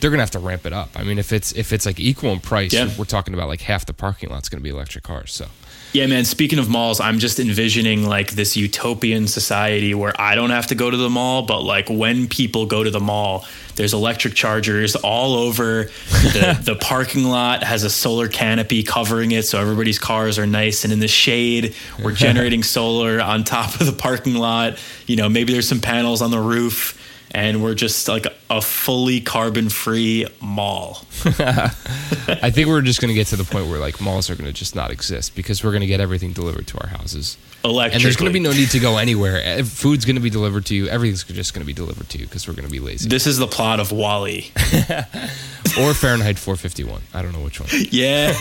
They're 0.00 0.10
gonna 0.10 0.22
have 0.22 0.30
to 0.32 0.38
ramp 0.38 0.64
it 0.64 0.72
up. 0.72 0.90
I 0.96 1.02
mean, 1.02 1.18
if 1.18 1.32
it's 1.32 1.52
if 1.52 1.72
it's 1.72 1.84
like 1.84 2.00
equal 2.00 2.32
in 2.32 2.40
price, 2.40 2.72
Yeah. 2.72 2.88
we're 2.98 3.04
talking 3.04 3.34
about 3.34 3.48
like 3.48 3.60
half 3.60 3.84
the 3.84 3.92
parking 3.92 4.30
lot's 4.30 4.48
gonna 4.48 4.62
be 4.62 4.70
electric 4.70 5.04
cars. 5.04 5.32
So 5.32 5.46
Yeah, 5.92 6.06
man. 6.06 6.24
Speaking 6.24 6.60
of 6.60 6.68
malls, 6.68 7.00
I'm 7.00 7.18
just 7.18 7.40
envisioning 7.40 8.04
like 8.04 8.30
this 8.30 8.56
utopian 8.56 9.26
society 9.26 9.92
where 9.92 10.18
I 10.20 10.36
don't 10.36 10.50
have 10.50 10.68
to 10.68 10.76
go 10.76 10.88
to 10.88 10.96
the 10.96 11.10
mall, 11.10 11.42
but 11.42 11.62
like 11.62 11.90
when 11.90 12.28
people 12.28 12.66
go 12.66 12.84
to 12.84 12.90
the 12.92 13.00
mall, 13.00 13.44
there's 13.74 13.92
electric 13.92 14.34
chargers 14.34 14.94
all 14.94 15.34
over. 15.34 15.84
The, 16.10 16.60
the 16.62 16.76
parking 16.76 17.24
lot 17.24 17.64
has 17.64 17.82
a 17.82 17.90
solar 17.90 18.28
canopy 18.28 18.84
covering 18.84 19.32
it, 19.32 19.46
so 19.46 19.60
everybody's 19.60 19.98
cars 19.98 20.38
are 20.38 20.46
nice 20.46 20.84
and 20.84 20.92
in 20.92 21.00
the 21.00 21.08
shade. 21.08 21.74
We're 22.00 22.12
generating 22.14 22.62
solar 22.62 23.20
on 23.20 23.42
top 23.42 23.80
of 23.80 23.86
the 23.86 23.92
parking 23.92 24.34
lot. 24.34 24.78
You 25.08 25.16
know, 25.16 25.28
maybe 25.28 25.52
there's 25.52 25.68
some 25.68 25.80
panels 25.80 26.22
on 26.22 26.30
the 26.30 26.38
roof. 26.38 26.96
And 27.32 27.62
we're 27.62 27.74
just 27.74 28.08
like 28.08 28.26
a 28.48 28.60
fully 28.60 29.20
carbon 29.20 29.68
free 29.68 30.26
mall. 30.40 31.04
I 31.24 32.50
think 32.50 32.68
we're 32.68 32.82
just 32.82 33.00
gonna 33.00 33.14
get 33.14 33.28
to 33.28 33.36
the 33.36 33.44
point 33.44 33.68
where 33.68 33.78
like 33.78 34.00
malls 34.00 34.30
are 34.30 34.34
gonna 34.34 34.52
just 34.52 34.74
not 34.74 34.90
exist 34.90 35.36
because 35.36 35.62
we're 35.62 35.72
gonna 35.72 35.86
get 35.86 36.00
everything 36.00 36.32
delivered 36.32 36.66
to 36.68 36.78
our 36.80 36.88
houses. 36.88 37.36
Electric. 37.64 37.94
And 37.94 38.04
there's 38.04 38.16
going 38.16 38.30
to 38.30 38.32
be 38.32 38.40
no 38.40 38.52
need 38.52 38.70
to 38.70 38.78
go 38.78 38.96
anywhere. 38.96 39.62
Food's 39.64 40.04
going 40.06 40.16
to 40.16 40.22
be 40.22 40.30
delivered 40.30 40.64
to 40.66 40.74
you. 40.74 40.88
Everything's 40.88 41.24
just 41.24 41.52
going 41.52 41.60
to 41.60 41.66
be 41.66 41.74
delivered 41.74 42.08
to 42.10 42.18
you 42.18 42.24
because 42.24 42.48
we're 42.48 42.54
going 42.54 42.64
to 42.64 42.70
be 42.70 42.80
lazy. 42.80 43.08
This 43.08 43.26
is 43.26 43.36
the 43.36 43.46
plot 43.46 43.80
of 43.80 43.92
WALL-E. 43.92 44.50
or 45.78 45.92
Fahrenheit 45.92 46.38
451. 46.38 47.02
I 47.12 47.22
don't 47.22 47.32
know 47.32 47.40
which 47.40 47.60
one. 47.60 47.68
Yeah. 47.90 48.34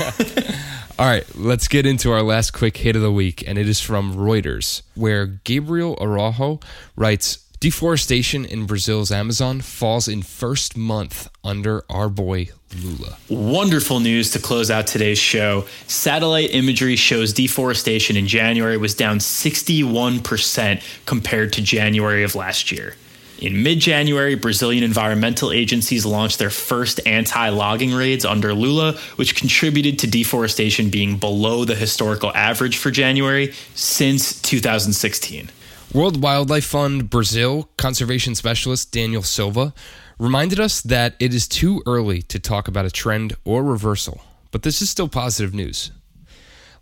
All 0.98 1.06
right, 1.06 1.26
let's 1.36 1.68
get 1.68 1.86
into 1.86 2.12
our 2.12 2.22
last 2.22 2.52
quick 2.52 2.76
hit 2.78 2.96
of 2.96 3.02
the 3.02 3.12
week, 3.12 3.44
and 3.48 3.58
it 3.58 3.70
is 3.70 3.80
from 3.80 4.16
Reuters, 4.16 4.82
where 4.96 5.26
Gabriel 5.26 5.98
Araujo 6.00 6.60
writes 6.98 7.40
Deforestation 7.60 8.46
in 8.46 8.66
Brazil's 8.66 9.12
Amazon 9.12 9.60
falls 9.60 10.08
in 10.08 10.22
first 10.22 10.78
month 10.78 11.30
under 11.44 11.84
our 11.90 12.08
boy 12.08 12.48
Lula. 12.82 13.18
Wonderful 13.28 14.00
news 14.00 14.32
to 14.32 14.40
close 14.40 14.72
out 14.72 14.88
today's 14.88 15.20
show. 15.20 15.66
Satellite 15.86 16.52
imagery 16.54 16.96
shows 16.96 17.34
deforestation 17.34 18.16
in 18.16 18.28
January 18.28 18.78
was 18.78 18.96
down 18.96 19.18
61% 19.18 20.82
compared 21.06 21.52
to 21.52 21.62
January 21.62 22.24
of 22.24 22.34
last 22.34 22.72
year. 22.72 22.96
In 23.40 23.62
mid 23.62 23.80
January, 23.80 24.36
Brazilian 24.36 24.86
environmental 24.86 25.52
agencies 25.52 26.06
launched 26.06 26.40
their 26.40 26.50
first 26.50 27.02
anti 27.06 27.50
logging 27.50 27.94
raids 27.94 28.24
under 28.24 28.54
Lula, 28.54 28.94
which 29.18 29.36
contributed 29.36 30.00
to 30.00 30.08
deforestation 30.08 30.90
being 30.90 31.18
below 31.18 31.66
the 31.66 31.76
historical 31.76 32.32
average 32.34 32.78
for 32.78 32.90
January 32.90 33.54
since 33.76 34.42
2016. 34.42 35.50
World 35.92 36.22
Wildlife 36.22 36.66
Fund 36.66 37.10
Brazil 37.10 37.68
conservation 37.76 38.36
specialist 38.36 38.92
Daniel 38.92 39.24
Silva 39.24 39.74
reminded 40.20 40.60
us 40.60 40.82
that 40.82 41.16
it 41.20 41.34
is 41.34 41.48
too 41.48 41.82
early 41.88 42.22
to 42.24 42.38
talk 42.38 42.68
about 42.68 42.86
a 42.86 42.92
trend 42.92 43.34
or 43.44 43.64
reversal, 43.64 44.22
but 44.52 44.62
this 44.62 44.84
is 44.84 44.90
still 44.92 45.10
positive 45.10 45.52
news. 45.52 45.90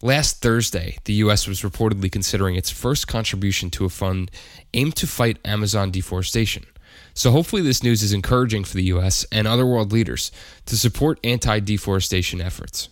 Last 0.01 0.41
Thursday, 0.41 0.97
the 1.05 1.13
U.S. 1.13 1.47
was 1.47 1.61
reportedly 1.61 2.11
considering 2.11 2.55
its 2.55 2.69
first 2.69 3.07
contribution 3.07 3.69
to 3.71 3.85
a 3.85 3.89
fund 3.89 4.29
aimed 4.73 4.97
to 4.97 5.07
fight 5.07 5.37
Amazon 5.45 5.89
deforestation. 5.89 6.65
So, 7.13 7.31
hopefully, 7.31 7.61
this 7.61 7.81
news 7.81 8.03
is 8.03 8.11
encouraging 8.11 8.65
for 8.65 8.75
the 8.75 8.83
U.S. 8.83 9.25
and 9.31 9.47
other 9.47 9.65
world 9.65 9.93
leaders 9.93 10.33
to 10.65 10.77
support 10.77 11.17
anti 11.23 11.61
deforestation 11.61 12.41
efforts. 12.41 12.89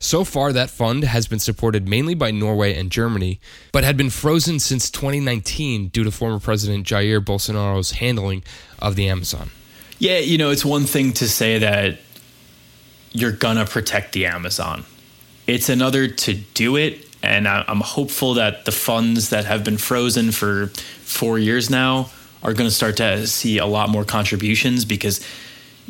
So 0.00 0.24
far, 0.24 0.52
that 0.52 0.70
fund 0.70 1.04
has 1.04 1.26
been 1.26 1.38
supported 1.38 1.88
mainly 1.88 2.14
by 2.14 2.30
Norway 2.30 2.74
and 2.74 2.90
Germany, 2.90 3.40
but 3.72 3.84
had 3.84 3.96
been 3.96 4.10
frozen 4.10 4.60
since 4.60 4.90
2019 4.90 5.88
due 5.88 6.04
to 6.04 6.10
former 6.10 6.38
President 6.38 6.86
Jair 6.86 7.20
Bolsonaro's 7.20 7.92
handling 7.92 8.44
of 8.78 8.94
the 8.94 9.08
Amazon. 9.08 9.50
Yeah, 9.98 10.18
you 10.18 10.38
know, 10.38 10.50
it's 10.50 10.64
one 10.64 10.84
thing 10.84 11.12
to 11.14 11.28
say 11.28 11.58
that 11.58 11.98
you're 13.12 13.32
gonna 13.32 13.64
protect 13.64 14.12
the 14.12 14.26
Amazon. 14.26 14.84
It's 15.46 15.68
another 15.68 16.06
to 16.06 16.34
do 16.34 16.76
it, 16.76 17.04
and 17.22 17.48
I'm 17.48 17.80
hopeful 17.80 18.34
that 18.34 18.64
the 18.64 18.72
funds 18.72 19.30
that 19.30 19.46
have 19.46 19.64
been 19.64 19.78
frozen 19.78 20.30
for 20.30 20.68
four 21.02 21.38
years 21.38 21.68
now 21.68 22.10
are 22.42 22.52
going 22.52 22.68
to 22.68 22.74
start 22.74 22.96
to 22.98 23.26
see 23.26 23.58
a 23.58 23.66
lot 23.66 23.88
more 23.88 24.04
contributions 24.04 24.84
because 24.84 25.20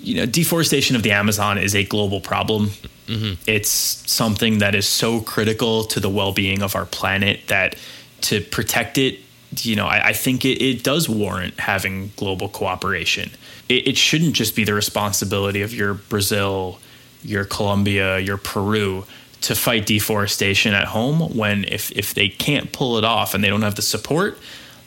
you 0.03 0.17
know 0.17 0.27
deforestation 0.27 0.97
of 0.97 1.03
the 1.03 1.13
Amazon 1.13 1.59
is 1.59 1.75
a 1.75 1.85
global 1.85 2.21
problem. 2.21 2.71
Mm-hmm. 3.07 3.35
It's 3.47 3.71
something 3.71 4.59
that 4.59 4.75
is 4.75 4.87
so 4.87 5.21
critical 5.21 5.85
to 5.85 6.01
the 6.01 6.11
well-being 6.11 6.63
of 6.63 6.77
our 6.77 6.85
planet 6.85 7.41
that 7.49 7.77
to 8.23 8.41
protect 8.41 8.99
it, 8.99 9.21
you 9.57 9.77
know, 9.77 9.87
I, 9.87 10.09
I 10.09 10.13
think 10.13 10.45
it, 10.45 10.63
it 10.63 10.85
does 10.85 11.09
warrant 11.09 11.59
having 11.59 12.13
global 12.17 12.49
cooperation. 12.49 13.31
It, 13.69 13.89
it 13.89 13.97
shouldn't 13.97 14.35
just 14.35 14.55
be 14.55 14.65
the 14.65 14.75
responsibility 14.75 15.63
of 15.63 15.73
your 15.73 15.95
Brazil, 15.95 16.81
your 17.23 17.45
Colombia, 17.45 18.19
your 18.19 18.37
Peru 18.37 19.05
to 19.41 19.55
fight 19.55 19.87
deforestation 19.87 20.75
at 20.75 20.89
home 20.89 21.37
when 21.37 21.65
if, 21.65 21.93
if 21.93 22.13
they 22.13 22.29
can't 22.29 22.73
pull 22.73 22.99
it 22.99 23.05
off 23.05 23.35
and 23.35 23.43
they 23.43 23.49
don't 23.49 23.63
have 23.63 23.77
the 23.77 23.83
support, 23.83 24.37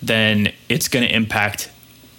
then 0.02 0.52
it's 0.68 0.88
going 0.88 1.08
to 1.08 1.16
impact 1.16 1.72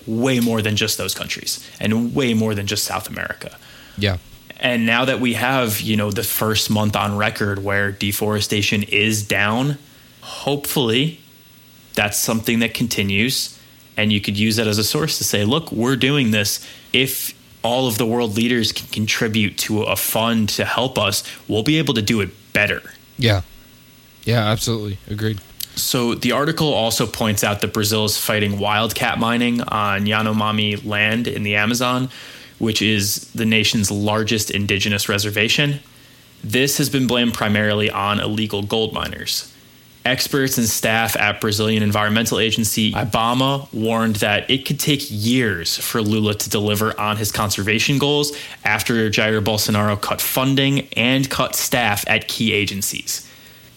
way 0.07 0.41
more 0.41 0.63
than 0.63 0.77
just 0.77 0.99
those 0.99 1.15
countries 1.15 1.69
and 1.81 2.15
way 2.15 2.35
more 2.35 2.55
than 2.55 2.67
just 2.67 2.85
South 2.85 3.09
America. 3.09 3.57
Yeah. 3.97 4.19
And 4.61 4.87
now 4.87 5.05
that 5.05 5.21
we 5.21 5.35
have, 5.35 5.81
you 5.81 5.97
know, 5.97 6.11
the 6.11 6.23
first 6.23 6.71
month 6.71 6.95
on 6.95 7.17
record 7.17 7.65
where 7.65 7.91
deforestation 7.91 8.85
is 8.85 9.27
down, 9.27 9.79
hopefully 10.21 11.21
that's 11.95 12.17
something 12.17 12.61
that 12.61 12.73
continues. 12.73 13.59
And 13.97 14.13
you 14.13 14.21
could 14.21 14.39
use 14.39 14.57
that 14.57 14.67
as 14.67 14.79
a 14.79 14.85
source 14.85 15.19
to 15.19 15.25
say, 15.25 15.45
look, 15.45 15.73
we're 15.73 15.97
doing 15.97 16.31
this. 16.31 16.67
If 16.93 17.35
all 17.63 17.89
of 17.89 17.99
the 17.99 18.07
world 18.07 18.37
leaders 18.37 18.73
can 18.73 18.89
contribute 18.89 19.59
to 19.59 19.83
a 19.83 19.97
fund 19.97 20.49
to 20.51 20.65
help 20.65 20.99
us, 20.99 21.25
we'll 21.49 21.63
be 21.63 21.79
able 21.79 21.95
to 21.95 22.03
do 22.03 22.21
it 22.21 22.31
better. 22.53 22.83
Yeah. 23.19 23.43
Yeah, 24.25 24.47
absolutely. 24.47 24.99
Agreed. 25.11 25.41
So 25.75 26.15
the 26.15 26.33
article 26.33 26.73
also 26.73 27.07
points 27.07 27.43
out 27.43 27.61
that 27.63 27.73
Brazil 27.73 28.05
is 28.05 28.19
fighting 28.19 28.59
wildcat 28.59 29.19
mining 29.19 29.63
on 29.63 30.03
Yanomami 30.05 30.85
land 30.85 31.27
in 31.27 31.43
the 31.43 31.57
Amazon, 31.57 32.11
which 32.59 32.83
is 32.83 33.31
the 33.33 33.47
nation's 33.47 33.91
largest 33.91 34.51
indigenous 34.51 35.09
reservation. 35.09 35.81
This 36.45 36.79
has 36.79 36.91
been 36.91 37.07
blamed 37.07 37.35
primarily 37.35 37.91
on 37.91 38.21
illegal 38.21 38.63
gold 38.63 38.93
miners. 38.93 39.49
Experts 40.05 40.59
and 40.59 40.67
staff 40.67 41.17
at 41.17 41.41
Brazilian 41.41 41.81
environmental 41.83 42.41
agency 42.41 42.93
IBAMA 42.93 43.73
warned 43.73 44.17
that 44.17 44.51
it 44.51 44.67
could 44.67 44.81
take 44.81 45.01
years 45.09 45.79
for 45.79 46.03
Lula 46.03 46.35
to 46.35 46.51
deliver 46.51 46.99
on 47.01 47.17
his 47.17 47.31
conservation 47.31 47.99
goals 47.99 48.37
after 48.65 49.09
Jair 49.11 49.41
Bolsonaro 49.41 50.01
cut 50.01 50.21
funding 50.21 50.89
and 50.97 51.31
cut 51.31 51.55
staff 51.55 52.05
at 52.09 52.27
key 52.27 52.53
agencies. 52.53 53.29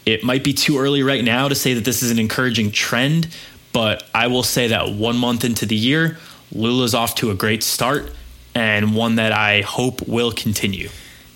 It 0.05 0.23
might 0.23 0.43
be 0.43 0.53
too 0.53 0.77
early 0.77 1.03
right 1.03 1.23
now 1.23 1.47
to 1.47 1.55
say 1.55 1.73
that 1.73 1.85
this 1.85 2.03
is 2.03 2.11
an 2.11 2.19
encouraging 2.19 2.71
trend, 2.71 3.27
but 3.73 4.03
I 4.13 4.27
will 4.27 4.43
say 4.43 4.67
that 4.67 4.91
one 4.91 5.17
month 5.17 5.43
into 5.43 5.65
the 5.65 5.75
year, 5.75 6.17
Lula's 6.51 6.93
off 6.93 7.15
to 7.15 7.31
a 7.31 7.35
great 7.35 7.63
start 7.63 8.11
and 8.53 8.95
one 8.95 9.15
that 9.15 9.31
I 9.31 9.61
hope 9.61 10.07
will 10.07 10.31
continue. 10.31 10.89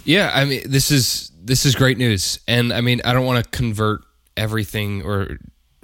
Yeah, 0.06 0.32
I 0.34 0.46
mean 0.46 0.64
this 0.66 0.92
is 0.92 1.32
this 1.42 1.66
is 1.66 1.76
great 1.76 1.98
news. 1.98 2.40
And 2.48 2.72
I 2.72 2.82
mean, 2.82 3.02
I 3.04 3.14
don't 3.14 3.26
want 3.26 3.44
to 3.44 3.50
convert 3.52 4.02
everything 4.38 5.04
or 5.04 5.38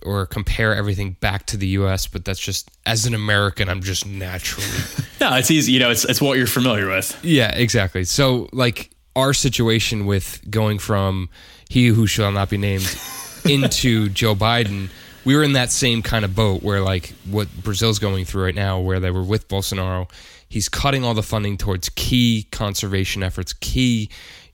or 0.03 0.25
compare 0.25 0.75
everything 0.75 1.13
back 1.19 1.47
to 1.47 1.57
the 1.57 1.67
US, 1.79 2.07
but 2.07 2.23
that's 2.23 2.39
just 2.39 2.69
as 2.85 3.05
an 3.05 3.15
American, 3.15 3.67
I'm 3.67 3.81
just 3.81 4.05
naturally 4.05 4.67
No, 5.19 5.35
it's 5.35 5.49
easy. 5.49 5.71
You 5.71 5.79
know, 5.79 5.89
it's, 5.89 6.05
it's 6.05 6.21
what 6.21 6.37
you're 6.37 6.45
familiar 6.45 6.87
with. 6.87 7.17
Yeah, 7.23 7.49
exactly. 7.55 8.03
So, 8.03 8.47
like 8.51 8.91
our 9.15 9.33
situation 9.33 10.05
with 10.05 10.41
going 10.49 10.77
from 10.77 11.29
he 11.69 11.87
who 11.87 12.07
shall 12.07 12.31
not 12.31 12.49
be 12.49 12.57
named 12.57 12.97
into 13.45 14.09
Joe 14.09 14.35
Biden, 14.35 14.89
we 15.23 15.35
were 15.35 15.43
in 15.43 15.53
that 15.53 15.71
same 15.71 16.01
kind 16.01 16.23
of 16.23 16.35
boat 16.35 16.61
where, 16.61 16.81
like, 16.81 17.13
what 17.29 17.47
Brazil's 17.63 17.99
going 17.99 18.25
through 18.25 18.45
right 18.45 18.55
now, 18.55 18.79
where 18.79 18.99
they 18.99 19.11
were 19.11 19.23
with 19.23 19.47
Bolsonaro, 19.47 20.09
he's 20.47 20.69
cutting 20.69 21.03
all 21.03 21.13
the 21.13 21.23
funding 21.23 21.57
towards 21.57 21.89
key 21.89 22.47
conservation 22.51 23.23
efforts, 23.23 23.53
key, 23.53 24.09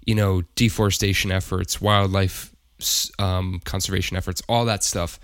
you 0.06 0.16
know, 0.16 0.42
deforestation 0.56 1.32
efforts, 1.32 1.82
wildlife 1.82 2.56
um, 3.20 3.62
conservation 3.66 4.18
efforts, 4.18 4.42
all 4.48 4.66
that 4.66 4.84
stuff. 4.84 5.20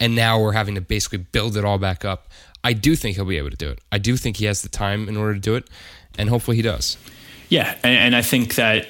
And 0.00 0.14
now 0.14 0.40
we're 0.40 0.52
having 0.52 0.74
to 0.74 0.80
basically 0.80 1.18
build 1.18 1.56
it 1.56 1.64
all 1.64 1.78
back 1.78 2.04
up. 2.04 2.28
I 2.62 2.72
do 2.72 2.96
think 2.96 3.16
he'll 3.16 3.24
be 3.24 3.38
able 3.38 3.50
to 3.50 3.56
do 3.56 3.70
it. 3.70 3.80
I 3.90 3.98
do 3.98 4.16
think 4.16 4.36
he 4.36 4.44
has 4.46 4.62
the 4.62 4.68
time 4.68 5.08
in 5.08 5.16
order 5.16 5.34
to 5.34 5.40
do 5.40 5.54
it, 5.54 5.70
and 6.18 6.28
hopefully 6.28 6.56
he 6.56 6.62
does. 6.62 6.96
Yeah, 7.48 7.74
and, 7.82 7.98
and 7.98 8.16
I 8.16 8.22
think 8.22 8.56
that 8.56 8.88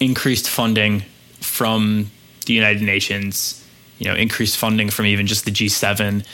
increased 0.00 0.48
funding 0.48 1.04
from 1.42 2.10
the 2.46 2.54
United 2.54 2.82
Nations, 2.82 3.64
you 3.98 4.06
know, 4.06 4.14
increased 4.14 4.56
funding 4.56 4.90
from 4.90 5.06
even 5.06 5.26
just 5.26 5.44
the 5.44 5.50
G7, 5.50 6.24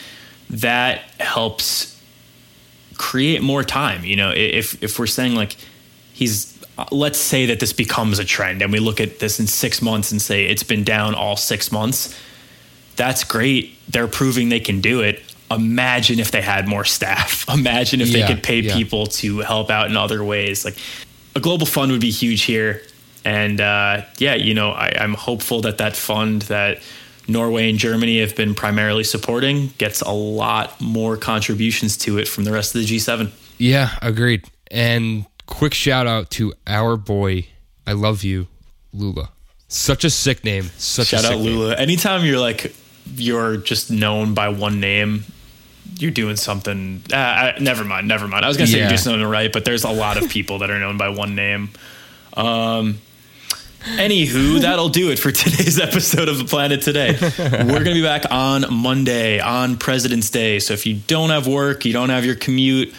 that 0.51 1.01
helps 1.21 2.01
create 2.97 3.42
more 3.42 3.62
time. 3.62 4.05
You 4.05 4.16
know, 4.16 4.33
if 4.35 4.83
if 4.83 4.99
we're 4.99 5.07
saying 5.07 5.35
like 5.35 5.57
he's 6.12 6.59
let's 6.92 7.18
say 7.18 7.47
that 7.47 7.61
this 7.61 7.73
becomes 7.73 8.18
a 8.18 8.25
trend 8.25 8.62
and 8.62 8.73
we 8.73 8.79
look 8.79 9.01
at 9.01 9.18
this 9.18 9.40
in 9.40 9.47
six 9.47 9.83
months 9.83 10.12
and 10.12 10.23
say 10.23 10.44
it's 10.44 10.62
been 10.62 10.85
down 10.85 11.14
all 11.14 11.37
six 11.37 11.73
months, 11.73 12.16
that's 12.97 13.25
great. 13.25 13.75
They're 13.90 14.09
proving 14.09 14.49
they 14.49 14.61
can 14.61 14.81
do 14.81 15.01
it. 15.01 15.23
Imagine 15.51 16.21
if 16.21 16.31
they 16.31 16.42
had 16.42 16.68
more 16.68 16.85
staff. 16.85 17.49
Imagine 17.53 18.01
if 18.01 18.09
Yeah, 18.09 18.27
they 18.27 18.35
could 18.35 18.42
pay 18.42 18.61
yeah. 18.61 18.75
people 18.75 19.07
to 19.07 19.38
help 19.38 19.71
out 19.71 19.88
in 19.88 19.97
other 19.97 20.23
ways. 20.23 20.64
Like 20.64 20.77
a 21.35 21.40
global 21.40 21.66
fund 21.66 21.90
would 21.92 22.01
be 22.01 22.11
huge 22.11 22.42
here. 22.42 22.83
And 23.29 23.61
uh, 23.61 24.05
yeah, 24.17 24.37
you 24.37 24.55
know, 24.55 24.71
I, 24.71 24.88
I'm 24.99 25.12
hopeful 25.12 25.61
that 25.62 25.77
that 25.79 25.97
fund 25.97 26.43
that 26.43 26.81
Norway 27.27 27.69
and 27.69 27.79
Germany 27.79 28.21
have 28.21 28.35
been 28.35 28.55
primarily 28.55 29.05
supporting 29.05 29.69
gets 29.77 30.01
a 30.01 30.11
lot 30.12 30.81
more 30.81 31.19
contributions 31.19 31.99
to 31.99 32.17
it 32.19 32.27
from 32.27 32.45
the 32.45 32.53
rest 32.53 32.75
of 32.75 32.81
the 32.81 32.87
G7. 32.87 33.31
Yeah, 33.59 33.91
agreed. 34.01 34.45
And 34.71 35.27
quick 35.47 35.75
shout 35.75 36.07
out 36.07 36.31
to 36.33 36.55
our 36.67 36.97
boy, 36.97 37.47
I 37.87 37.93
love 37.93 38.25
you, 38.25 38.47
Lula. 38.95 39.29
Such 39.69 40.05
a 40.05 40.11
sick 40.11 40.43
name. 40.43 40.71
Such 40.79 41.09
Shout 41.09 41.21
a 41.21 41.23
sick 41.25 41.33
out 41.33 41.38
name. 41.43 41.55
Lula. 41.59 41.77
Anytime 41.77 42.25
you're 42.25 42.41
like 42.41 42.75
you're 43.14 43.59
just 43.59 43.91
known 43.91 44.33
by 44.33 44.49
one 44.49 44.81
name, 44.81 45.25
you're 45.99 46.11
doing 46.12 46.37
something. 46.37 47.03
Uh, 47.12 47.17
I, 47.17 47.59
never 47.61 47.85
mind. 47.85 48.09
Never 48.09 48.27
mind. 48.27 48.47
I 48.47 48.49
was 48.49 48.57
gonna 48.57 48.69
say 48.69 48.79
Yeah. 48.79 48.85
you're 48.85 48.93
just 48.93 49.05
known 49.07 49.23
right, 49.23 49.53
but 49.53 49.67
there's 49.67 49.85
a 49.85 49.91
lot 49.91 50.17
of 50.23 50.31
people 50.31 50.61
that 50.61 50.71
are 50.71 50.79
known 50.79 50.97
by 50.97 51.11
one 51.11 51.35
name. 51.35 51.69
Um. 52.35 53.01
Anywho, 53.81 54.61
that'll 54.61 54.88
do 54.88 55.11
it 55.11 55.19
for 55.19 55.31
today's 55.31 55.79
episode 55.81 56.29
of 56.29 56.38
the 56.38 56.45
Planet 56.45 56.83
Today. 56.83 57.17
We're 57.38 57.85
gonna 57.85 57.95
be 57.95 58.03
back 58.03 58.25
on 58.31 58.67
Monday 58.73 59.38
on 59.41 59.77
President's 59.77 60.31
Day. 60.31 60.59
So 60.59 60.75
if 60.75 60.85
you 60.85 60.95
don't 61.07 61.31
have 61.31 61.47
work, 61.47 61.85
you 61.85 61.93
don't 61.93 62.11
have 62.11 62.25
your 62.25 62.35
commute, 62.35 62.93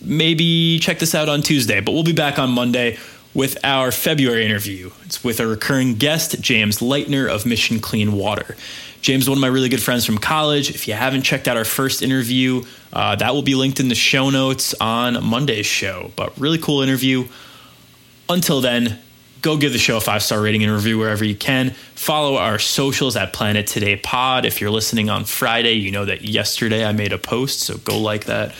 maybe 0.00 0.78
check 0.78 1.00
this 1.00 1.14
out 1.14 1.28
on 1.28 1.42
Tuesday. 1.42 1.80
But 1.80 1.92
we'll 1.92 2.04
be 2.04 2.12
back 2.12 2.38
on 2.38 2.50
Monday 2.50 2.98
with 3.34 3.58
our 3.64 3.90
February 3.90 4.44
interview. 4.46 4.90
It's 5.04 5.24
with 5.24 5.40
a 5.40 5.46
recurring 5.46 5.94
guest, 5.94 6.40
James 6.40 6.78
Leitner 6.78 7.28
of 7.28 7.44
Mission 7.44 7.80
Clean 7.80 8.12
Water. 8.12 8.56
James 9.00 9.24
is 9.24 9.28
one 9.28 9.38
of 9.38 9.42
my 9.42 9.48
really 9.48 9.68
good 9.68 9.82
friends 9.82 10.06
from 10.06 10.18
college. 10.18 10.70
If 10.70 10.86
you 10.86 10.94
haven't 10.94 11.22
checked 11.22 11.48
out 11.48 11.56
our 11.56 11.64
first 11.64 12.02
interview, 12.02 12.62
uh, 12.92 13.16
that 13.16 13.34
will 13.34 13.42
be 13.42 13.56
linked 13.56 13.80
in 13.80 13.88
the 13.88 13.96
show 13.96 14.30
notes 14.30 14.74
on 14.80 15.24
Monday's 15.24 15.66
show. 15.66 16.12
But 16.14 16.38
really 16.38 16.58
cool 16.58 16.82
interview. 16.82 17.26
Until 18.28 18.60
then, 18.60 19.00
go 19.42 19.56
give 19.56 19.72
the 19.72 19.78
show 19.78 19.96
a 19.96 20.00
five 20.00 20.22
star 20.22 20.40
rating 20.40 20.62
and 20.62 20.72
review 20.72 20.98
wherever 20.98 21.24
you 21.24 21.34
can. 21.34 21.70
Follow 21.70 22.36
our 22.36 22.58
socials 22.58 23.16
at 23.16 23.32
Planet 23.32 23.66
Today 23.66 23.96
Pod. 23.96 24.46
If 24.46 24.60
you're 24.60 24.70
listening 24.70 25.10
on 25.10 25.24
Friday, 25.24 25.74
you 25.74 25.90
know 25.90 26.04
that 26.04 26.22
yesterday 26.22 26.84
I 26.84 26.92
made 26.92 27.12
a 27.12 27.18
post, 27.18 27.60
so 27.60 27.76
go 27.78 27.98
like 27.98 28.24
that. 28.26 28.54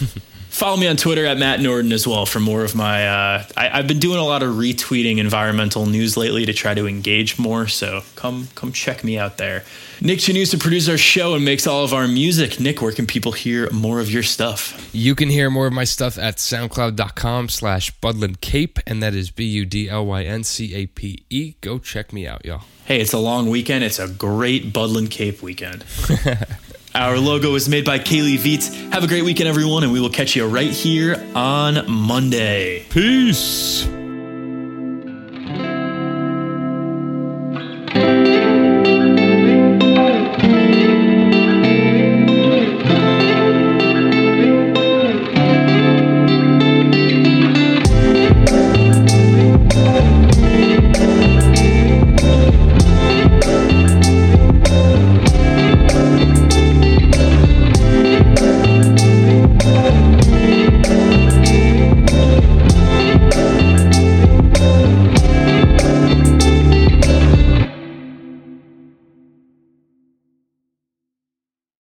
Follow 0.50 0.76
me 0.76 0.88
on 0.88 0.96
Twitter 0.96 1.24
at 1.26 1.38
Matt 1.38 1.60
Norden 1.60 1.92
as 1.92 2.08
well 2.08 2.26
for 2.26 2.40
more 2.40 2.64
of 2.64 2.74
my. 2.74 3.06
Uh, 3.06 3.44
I, 3.56 3.78
I've 3.78 3.86
been 3.86 4.00
doing 4.00 4.18
a 4.18 4.24
lot 4.24 4.42
of 4.42 4.56
retweeting 4.56 5.18
environmental 5.18 5.86
news 5.86 6.16
lately 6.16 6.44
to 6.44 6.52
try 6.52 6.74
to 6.74 6.88
engage 6.88 7.38
more. 7.38 7.68
So 7.68 8.02
come 8.16 8.48
come 8.56 8.72
check 8.72 9.04
me 9.04 9.16
out 9.16 9.38
there. 9.38 9.62
Nick 10.00 10.18
Chanusa 10.18 10.58
produces 10.58 10.88
our 10.88 10.98
show 10.98 11.34
and 11.36 11.44
makes 11.44 11.68
all 11.68 11.84
of 11.84 11.94
our 11.94 12.08
music. 12.08 12.58
Nick, 12.58 12.82
where 12.82 12.90
can 12.90 13.06
people 13.06 13.30
hear 13.32 13.70
more 13.70 14.00
of 14.00 14.10
your 14.10 14.24
stuff? 14.24 14.90
You 14.92 15.14
can 15.14 15.28
hear 15.28 15.50
more 15.50 15.68
of 15.68 15.72
my 15.72 15.84
stuff 15.84 16.18
at 16.18 16.36
soundcloud.com 16.36 17.48
slash 17.48 17.96
Budlyn 18.00 18.40
Cape, 18.40 18.80
and 18.88 19.00
that 19.02 19.14
is 19.14 19.30
B 19.30 19.44
U 19.44 19.64
D 19.64 19.88
L 19.88 20.04
Y 20.04 20.24
N 20.24 20.42
C 20.42 20.74
A 20.74 20.86
P 20.86 21.24
E. 21.30 21.54
Go 21.60 21.78
check 21.78 22.12
me 22.12 22.26
out, 22.26 22.44
y'all. 22.44 22.64
Hey, 22.86 23.00
it's 23.00 23.12
a 23.12 23.18
long 23.18 23.48
weekend. 23.48 23.84
It's 23.84 24.00
a 24.00 24.08
great 24.08 24.72
Budlyn 24.72 25.08
Cape 25.08 25.42
weekend. 25.42 25.84
Our 26.94 27.18
logo 27.18 27.54
is 27.54 27.68
made 27.68 27.84
by 27.84 27.98
Kaylee 27.98 28.38
Vietz. 28.38 28.74
Have 28.92 29.04
a 29.04 29.06
great 29.06 29.22
weekend, 29.22 29.48
everyone, 29.48 29.84
and 29.84 29.92
we 29.92 30.00
will 30.00 30.10
catch 30.10 30.34
you 30.34 30.46
right 30.46 30.70
here 30.70 31.24
on 31.34 31.88
Monday. 31.88 32.84
Peace. 32.90 33.88